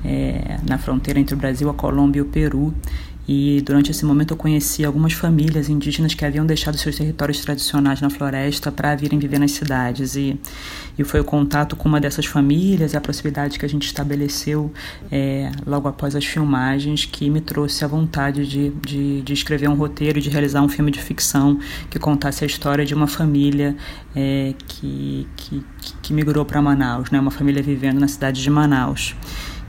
[0.03, 2.73] é, na fronteira entre o Brasil, a Colômbia e o Peru.
[3.27, 8.01] E durante esse momento eu conheci algumas famílias indígenas que haviam deixado seus territórios tradicionais
[8.01, 10.15] na floresta para virem viver nas cidades.
[10.15, 10.39] E,
[10.97, 14.71] e foi o contato com uma dessas famílias, a proximidade que a gente estabeleceu
[15.11, 19.75] é, logo após as filmagens, que me trouxe a vontade de, de, de, escrever um
[19.75, 21.59] roteiro e de realizar um filme de ficção
[21.89, 23.75] que contasse a história de uma família
[24.15, 25.63] é, que, que,
[26.01, 27.19] que migrou para Manaus, né?
[27.19, 29.15] uma família vivendo na cidade de Manaus.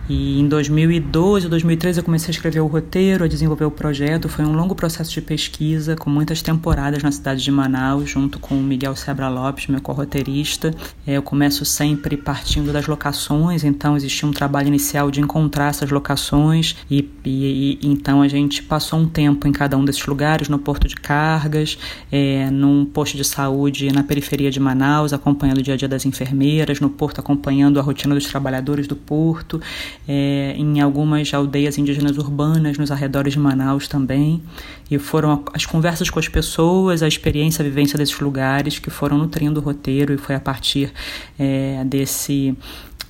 [0.08, 4.28] E em 2012 ou 2013 eu comecei a escrever o roteiro, a desenvolver o projeto.
[4.28, 8.56] Foi um longo processo de pesquisa, com muitas temporadas na cidade de Manaus, junto com
[8.56, 10.74] o Miguel Sebra Lopes, meu corroteirista.
[11.06, 15.90] É, eu começo sempre partindo das locações, então existia um trabalho inicial de encontrar essas
[15.90, 20.48] locações e, e, e então a gente passou um tempo em cada um desses lugares,
[20.48, 21.78] no porto de cargas,
[22.10, 26.04] é, num posto de saúde na periferia de Manaus, acompanhando o dia a dia das
[26.04, 29.60] enfermeiras, no porto acompanhando a rotina dos trabalhadores do porto
[30.08, 34.42] é, em algumas aldeias indígenas urbanas nos arredores de Manaus também.
[34.90, 39.18] E foram as conversas com as pessoas, a experiência, a vivência desses lugares que foram
[39.18, 40.92] nutrindo o roteiro e foi a partir
[41.38, 42.56] é, desse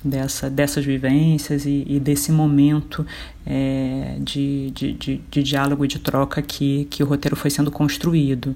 [0.03, 3.05] dessa, dessas vivências e, e desse momento
[3.45, 7.71] é, de, de, de, de, diálogo e de troca que, que o roteiro foi sendo
[7.71, 8.55] construído.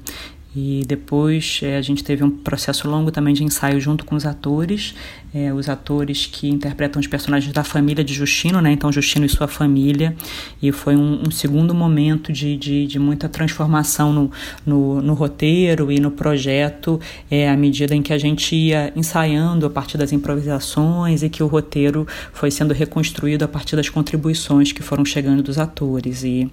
[0.59, 4.25] E depois é, a gente teve um processo longo também de ensaio junto com os
[4.25, 4.95] atores,
[5.31, 8.71] é, os atores que interpretam os personagens da família de Justino, né?
[8.71, 10.15] Então, Justino e sua família.
[10.59, 14.31] E foi um, um segundo momento de, de, de, muita transformação no,
[14.65, 16.99] no, no, roteiro e no projeto,
[17.29, 21.43] é, à medida em que a gente ia ensaiando a partir das improvisações e que
[21.43, 26.23] o roteiro foi sendo reconstruído a partir das contribuições que foram chegando dos atores.
[26.23, 26.51] E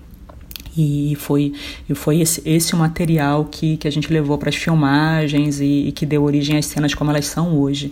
[0.77, 1.53] e foi,
[1.89, 5.89] e foi esse, esse o material que, que a gente levou para as filmagens e,
[5.89, 7.91] e, que deu origem às cenas como elas são hoje.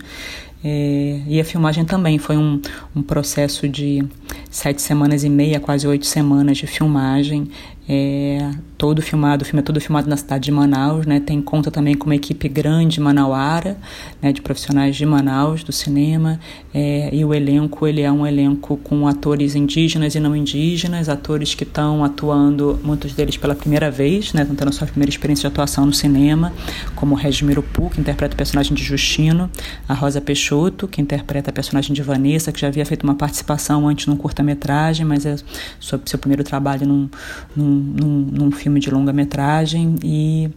[0.63, 2.61] É, e a filmagem também foi um,
[2.95, 4.03] um processo de
[4.49, 7.49] sete semanas e meia, quase oito semanas de filmagem.
[7.87, 11.19] É, todo filmado, o filme é todo filmado na cidade de Manaus, né?
[11.19, 13.77] Tem conta também com uma equipe grande manauara,
[14.21, 14.31] né?
[14.31, 16.39] De profissionais de Manaus, do cinema.
[16.73, 21.53] É, e o elenco, ele é um elenco com atores indígenas e não indígenas, atores
[21.53, 24.41] que estão atuando, muitos deles pela primeira vez, né?
[24.41, 26.51] Estão tendo a sua primeira experiência de atuação no cinema,
[26.95, 29.49] como o Regis Mirupu, que interpreta o personagem de Justino,
[29.87, 33.87] a Rosa Peixoto, que interpreta a personagem de Vanessa, que já havia feito uma participação
[33.87, 35.35] antes num curta-metragem, mas é
[35.79, 37.09] sobre seu primeiro trabalho num,
[37.55, 40.49] num num, num filme de longa-metragem e,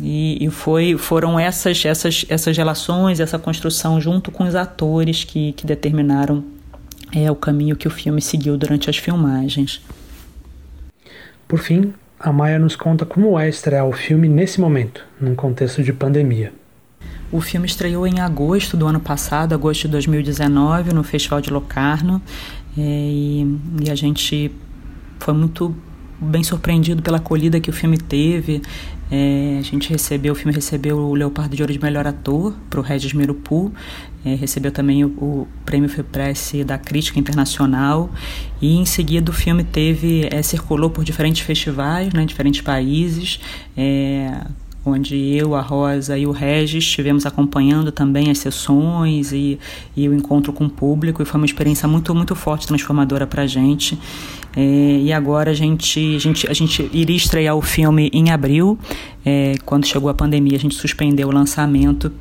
[0.00, 5.52] e, e, foi, foram essas, essas, essas relações, essa construção junto com os atores que,
[5.52, 6.44] que determinaram
[7.12, 9.80] é, o caminho que o filme seguiu durante as filmagens.
[11.46, 15.82] Por fim, a Maia nos conta como é estrear o filme nesse momento, num contexto
[15.82, 16.52] de pandemia.
[17.30, 22.22] O filme estreou em agosto do ano passado, agosto de 2019, no Festival de Locarno,
[22.76, 24.50] é, e, e a gente
[25.18, 25.74] foi muito
[26.20, 28.62] bem surpreendido pela acolhida que o filme teve.
[29.10, 32.80] É, a gente recebeu, o filme recebeu o Leopardo de Ouro de Melhor Ator para
[32.80, 33.72] o Regis Mirupu,
[34.24, 38.10] é, recebeu também o, o Prêmio Fepress da Crítica Internacional
[38.60, 43.38] e em seguida o filme teve, é, circulou por diferentes festivais, né, diferentes países,
[43.76, 44.40] é,
[44.86, 49.58] onde eu, a Rosa e o Regis estivemos acompanhando também as sessões e,
[49.96, 53.42] e o encontro com o público e foi uma experiência muito muito forte, transformadora para
[53.42, 53.98] a gente.
[54.56, 58.78] É, e agora a gente, a, gente, a gente iria estrear o filme em abril,
[59.24, 62.12] é, quando chegou a pandemia a gente suspendeu o lançamento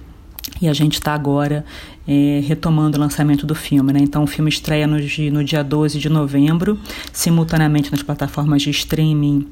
[0.62, 1.66] e a gente está agora
[2.08, 3.94] é, retomando o lançamento do filme.
[3.94, 4.00] Né?
[4.02, 4.98] Então, o filme estreia no,
[5.32, 6.80] no dia 12 de novembro,
[7.12, 9.48] simultaneamente nas plataformas de streaming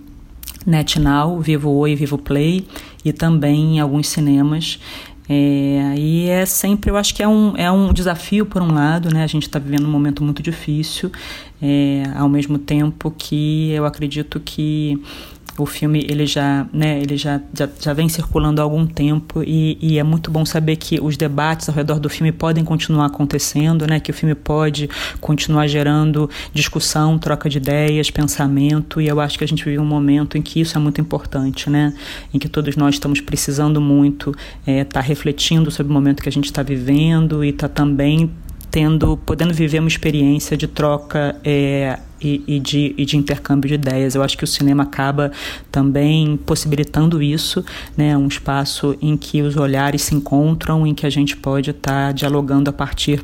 [0.66, 2.66] NetNow, Vivo Oi, Vivo Play
[3.04, 4.80] e também em alguns cinemas.
[5.30, 9.13] É, e é sempre, eu acho que é um, é um desafio por um lado,
[9.13, 9.24] né?
[9.24, 11.11] A gente está vivendo um momento muito difícil,
[11.61, 15.01] é, ao mesmo tempo que eu acredito que
[15.62, 19.78] o filme ele já, né, ele já, já, já vem circulando há algum tempo e,
[19.82, 23.86] e, é muito bom saber que os debates ao redor do filme podem continuar acontecendo,
[23.88, 24.89] né, que o filme pode
[25.20, 29.86] continuar gerando discussão, troca de ideias, pensamento e eu acho que a gente vive um
[29.86, 31.93] momento em que isso é muito importante, né,
[32.34, 34.32] em que todos nós estamos precisando muito
[34.62, 38.32] estar é, tá refletindo sobre o momento que a gente está vivendo e está também
[38.72, 43.74] tendo, podendo viver uma experiência de troca é, e, e, de, e de intercâmbio de
[43.76, 44.15] ideias.
[44.15, 45.32] Eu acho que o cinema acaba
[45.69, 47.63] também possibilitando isso,
[47.97, 48.17] né?
[48.17, 52.11] um espaço em que os olhares se encontram, em que a gente pode estar tá
[52.13, 53.24] dialogando a partir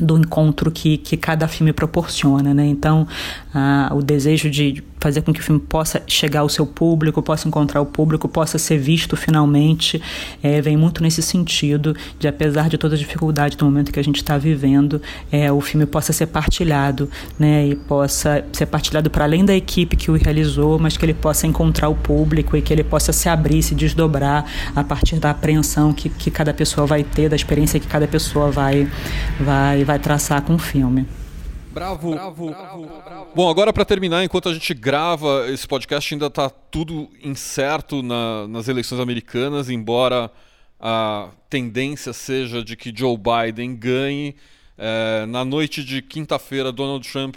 [0.00, 2.66] do encontro que, que cada filme proporciona, né?
[2.66, 3.06] Então,
[3.54, 7.48] ah, o desejo de fazer com que o filme possa chegar ao seu público, possa
[7.48, 10.00] encontrar o público, possa ser visto finalmente,
[10.42, 14.04] é, vem muito nesse sentido de, apesar de toda a dificuldade do momento que a
[14.04, 15.00] gente está vivendo,
[15.32, 17.08] é, o filme possa ser partilhado,
[17.38, 17.66] né?
[17.68, 21.46] E possa ser partilhado para além da equipe que o realizou, mas que ele possa
[21.46, 24.44] encontrar o público e que ele possa se abrir, se desdobrar
[24.76, 28.50] a partir da apreensão que, que cada pessoa vai ter, da experiência que cada pessoa
[28.50, 28.86] vai,
[29.40, 31.04] vai, vai traçar com o filme.
[31.72, 32.12] Bravo.
[32.12, 32.50] Bravo.
[32.50, 33.28] Bravo.
[33.34, 38.46] Bom, agora para terminar, enquanto a gente grava esse podcast, ainda está tudo incerto na,
[38.46, 40.30] nas eleições americanas, embora
[40.78, 44.36] a tendência seja de que Joe Biden ganhe.
[44.78, 47.34] É, na noite de quinta-feira, Donald Trump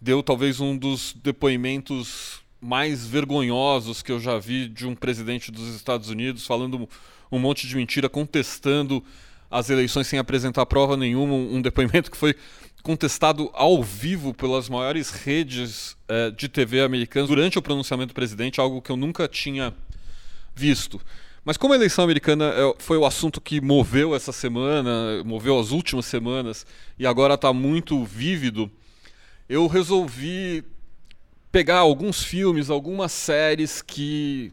[0.00, 5.74] deu talvez um dos depoimentos mais vergonhosos que eu já vi de um presidente dos
[5.74, 6.88] Estados Unidos, falando
[7.30, 9.04] um monte de mentira, contestando
[9.52, 12.34] as eleições sem apresentar prova nenhuma, um depoimento que foi
[12.82, 18.58] contestado ao vivo pelas maiores redes é, de TV americanas durante o pronunciamento do presidente,
[18.58, 19.74] algo que eu nunca tinha
[20.54, 20.98] visto.
[21.44, 25.70] Mas como a eleição americana é, foi o assunto que moveu essa semana, moveu as
[25.70, 26.66] últimas semanas
[26.98, 28.70] e agora está muito vívido,
[29.48, 30.64] eu resolvi
[31.52, 34.50] pegar alguns filmes, algumas séries que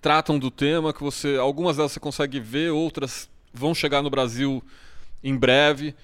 [0.00, 4.62] tratam do tema, que você, algumas delas você consegue ver, outras vão chegar no Brasil
[5.22, 5.94] em breve.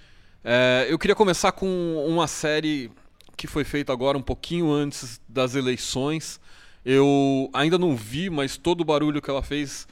[0.45, 2.91] É, eu queria começar com uma série
[3.37, 6.41] que foi feita agora um pouquinho antes das eleições.
[6.85, 9.87] Eu ainda não vi, mas todo o barulho que ela fez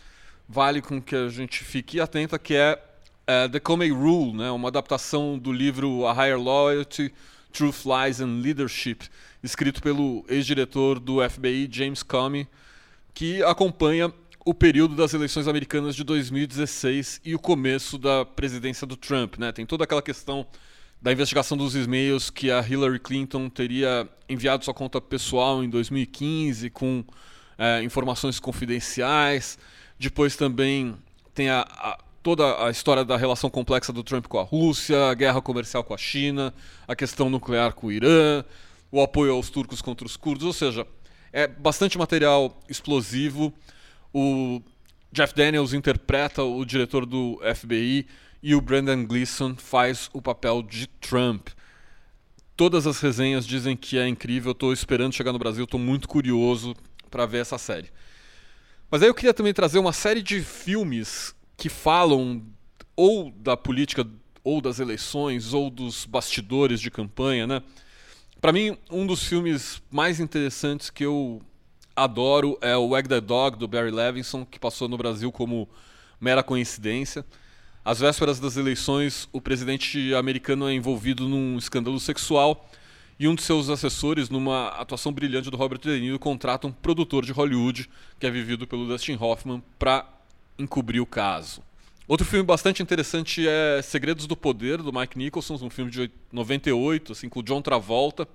[0.48, 2.82] vale com que a gente fique atenta, que é,
[3.26, 7.12] é The Comey Rule, né, uma adaptação do livro A Higher Loyalty,
[7.52, 9.08] Truth, Lies and Leadership,
[9.42, 12.48] escrito pelo ex-diretor do FBI, James Comey,
[13.14, 14.12] que acompanha
[14.44, 19.36] o período das eleições americanas de 2016 e o começo da presidência do Trump.
[19.38, 19.52] Né?
[19.52, 20.46] Tem toda aquela questão
[21.00, 26.70] da investigação dos e-mails que a Hillary Clinton teria enviado sua conta pessoal em 2015
[26.70, 27.04] com
[27.58, 29.58] é, informações confidenciais.
[29.98, 30.94] Depois também
[31.34, 35.14] tem a, a, toda a história da relação complexa do Trump com a Rússia, a
[35.14, 36.52] guerra comercial com a China,
[36.86, 38.44] a questão nuclear com o Irã,
[38.90, 40.86] o apoio aos turcos contra os curdos, ou seja,
[41.32, 43.52] é bastante material explosivo.
[44.12, 44.60] O
[45.12, 48.06] Jeff Daniels interpreta o diretor do FBI
[48.42, 51.48] e o Brandon Gleeson faz o papel de Trump.
[52.56, 56.74] Todas as resenhas dizem que é incrível, estou esperando chegar no Brasil, estou muito curioso
[57.10, 57.90] para ver essa série.
[58.90, 62.42] Mas aí eu queria também trazer uma série de filmes que falam
[62.96, 64.06] ou da política,
[64.42, 67.62] ou das eleições, ou dos bastidores de campanha, né?
[68.40, 71.40] Para mim, um dos filmes mais interessantes que eu
[72.02, 75.68] adoro é o Wag the Dog, do Barry Levinson, que passou no Brasil como
[76.18, 77.24] mera coincidência.
[77.84, 82.68] Às vésperas das eleições, o presidente americano é envolvido num escândalo sexual
[83.18, 87.24] e um de seus assessores, numa atuação brilhante do Robert De Niro, contrata um produtor
[87.24, 90.06] de Hollywood, que é vivido pelo Dustin Hoffman, para
[90.58, 91.62] encobrir o caso.
[92.08, 97.12] Outro filme bastante interessante é Segredos do Poder, do Mike Nicholson, um filme de 98,
[97.12, 98.26] assim, com o John Travolta.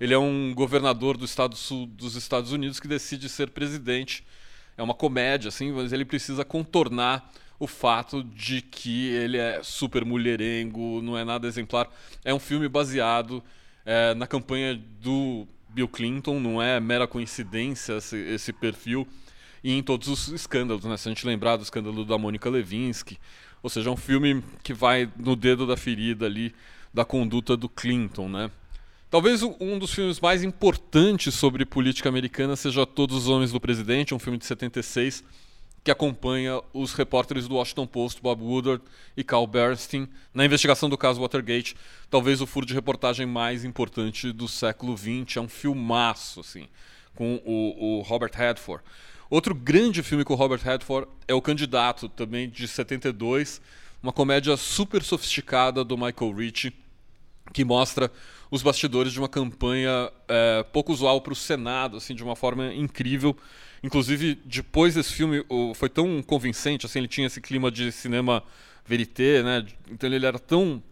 [0.00, 4.24] Ele é um governador do estado sul dos Estados Unidos que decide ser presidente.
[4.76, 10.02] É uma comédia, assim, mas ele precisa contornar o fato de que ele é super
[10.02, 11.86] mulherengo, não é nada exemplar.
[12.24, 13.44] É um filme baseado
[13.84, 19.06] é, na campanha do Bill Clinton, não é mera coincidência esse, esse perfil
[19.62, 20.96] e em todos os escândalos, né?
[20.96, 23.18] Se a gente lembrar do escândalo da Mônica Levinsky,
[23.62, 26.54] ou seja, é um filme que vai no dedo da ferida ali
[26.92, 28.50] da conduta do Clinton, né?
[29.10, 34.14] Talvez um dos filmes mais importantes sobre política americana seja Todos os Homens do Presidente,
[34.14, 35.24] um filme de 76
[35.82, 38.84] que acompanha os repórteres do Washington Post, Bob Woodward
[39.16, 41.74] e Carl Bernstein, na investigação do caso Watergate,
[42.08, 45.38] talvez o furo de reportagem mais importante do século XX.
[45.38, 46.68] É um filmaço, assim,
[47.14, 48.84] com o, o Robert Redford.
[49.28, 53.60] Outro grande filme com o Robert Redford é O Candidato, também de 72,
[54.02, 56.74] uma comédia super sofisticada do Michael Ritchie,
[57.52, 58.10] que mostra
[58.50, 62.72] os bastidores de uma campanha é, pouco usual para o Senado, assim, de uma forma
[62.74, 63.36] incrível.
[63.82, 65.44] Inclusive, depois desse filme,
[65.74, 68.42] foi tão convincente, assim, ele tinha esse clima de cinema
[68.84, 69.64] verité, né?
[69.90, 70.82] Então ele era tão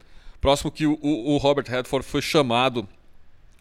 [0.40, 2.88] próximo que o, o Robert Redford foi chamado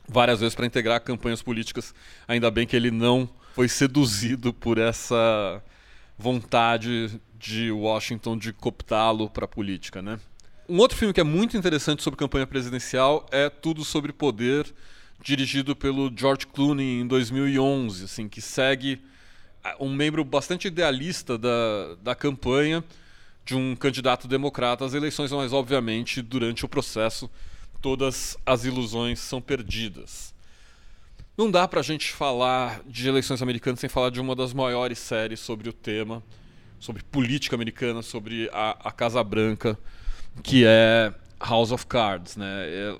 [0.07, 1.93] várias vezes para integrar campanhas políticas.
[2.27, 5.61] Ainda bem que ele não foi seduzido por essa
[6.17, 10.19] vontade de Washington de cooptá-lo para a política, né?
[10.69, 14.65] Um outro filme que é muito interessante sobre campanha presidencial é Tudo sobre Poder,
[15.23, 19.01] dirigido pelo George Clooney em 2011, assim, que segue
[19.63, 22.83] ah, um membro bastante idealista da, da campanha
[23.45, 27.31] de um candidato democrata às eleições, mas obviamente durante o processo
[27.81, 30.35] todas as ilusões são perdidas.
[31.37, 35.39] Não dá pra gente falar de eleições americanas sem falar de uma das maiores séries
[35.39, 36.21] sobre o tema,
[36.77, 39.79] sobre política americana, sobre a, a Casa Branca,
[40.43, 42.65] que é House of Cards, né?
[42.67, 42.97] É, é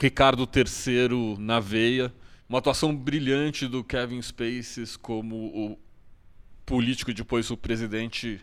[0.00, 2.12] Ricardo III na veia,
[2.48, 5.78] uma atuação brilhante do Kevin Spacey como o
[6.66, 8.40] político e depois o presidente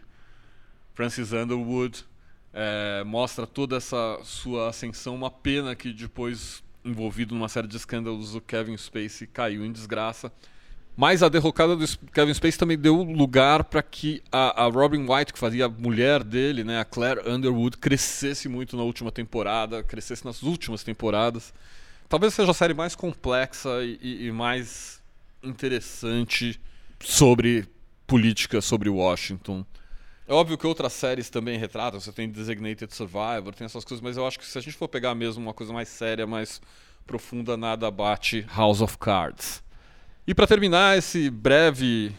[0.93, 2.05] Francis Underwood.
[2.53, 5.13] É, mostra toda essa sua ascensão.
[5.13, 10.31] Uma pena que depois envolvido numa série de escândalos, o Kevin Spacey caiu em desgraça.
[10.97, 15.31] Mas a derrocada do Kevin Spacey também deu lugar para que a, a, Robin White,
[15.31, 20.25] que fazia a mulher dele, né, a Claire Underwood, crescesse muito na última temporada, crescesse
[20.25, 21.53] nas últimas temporadas.
[22.09, 24.99] Talvez seja a série mais complexa e, e mais
[25.43, 26.59] interessante
[26.99, 27.67] sobre
[28.07, 29.63] política, sobre Washington.
[30.27, 34.17] É óbvio que outras séries também retratam, você tem Designated Survivor, tem essas coisas, mas
[34.17, 36.59] eu acho que se a gente for pegar mesmo uma coisa mais séria, mais
[37.05, 39.66] profunda, nada bate House of Cards.
[40.27, 42.13] E para terminar esse breve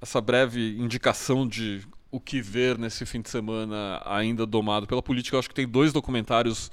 [0.00, 5.36] essa breve indicação de o que ver nesse fim de semana ainda domado pela política,
[5.36, 6.72] eu acho que tem dois documentários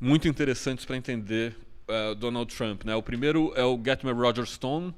[0.00, 1.54] muito interessantes para entender
[1.86, 2.84] uh, Donald Trump.
[2.84, 2.96] Né?
[2.96, 4.94] O primeiro é o Get Me Roger Stone,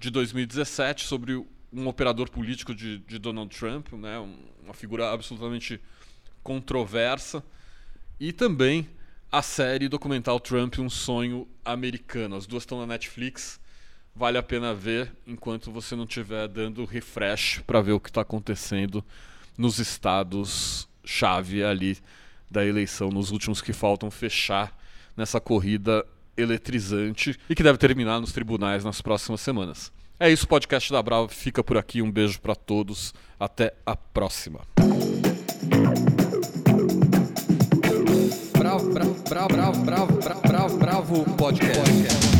[0.00, 1.34] de 2017, sobre
[1.72, 4.18] um operador político de, de Donald Trump, né?
[4.64, 5.80] uma figura absolutamente
[6.42, 7.44] controversa.
[8.18, 8.88] E também
[9.30, 12.34] a série documental Trump, Um Sonho Americano.
[12.34, 13.61] As duas estão na Netflix.
[14.14, 18.20] Vale a pena ver enquanto você não estiver dando refresh para ver o que está
[18.20, 19.02] acontecendo
[19.56, 21.98] nos estados chave ali
[22.50, 24.76] da eleição, nos últimos que faltam fechar
[25.16, 26.04] nessa corrida
[26.36, 29.90] eletrizante e que deve terminar nos tribunais nas próximas semanas.
[30.20, 32.00] É isso, podcast da Bravo fica por aqui.
[32.00, 33.12] Um beijo para todos.
[33.40, 34.60] Até a próxima.
[38.56, 42.31] Bravo, bravo, bravo, bravo, bravo, bravo, bravo podcast.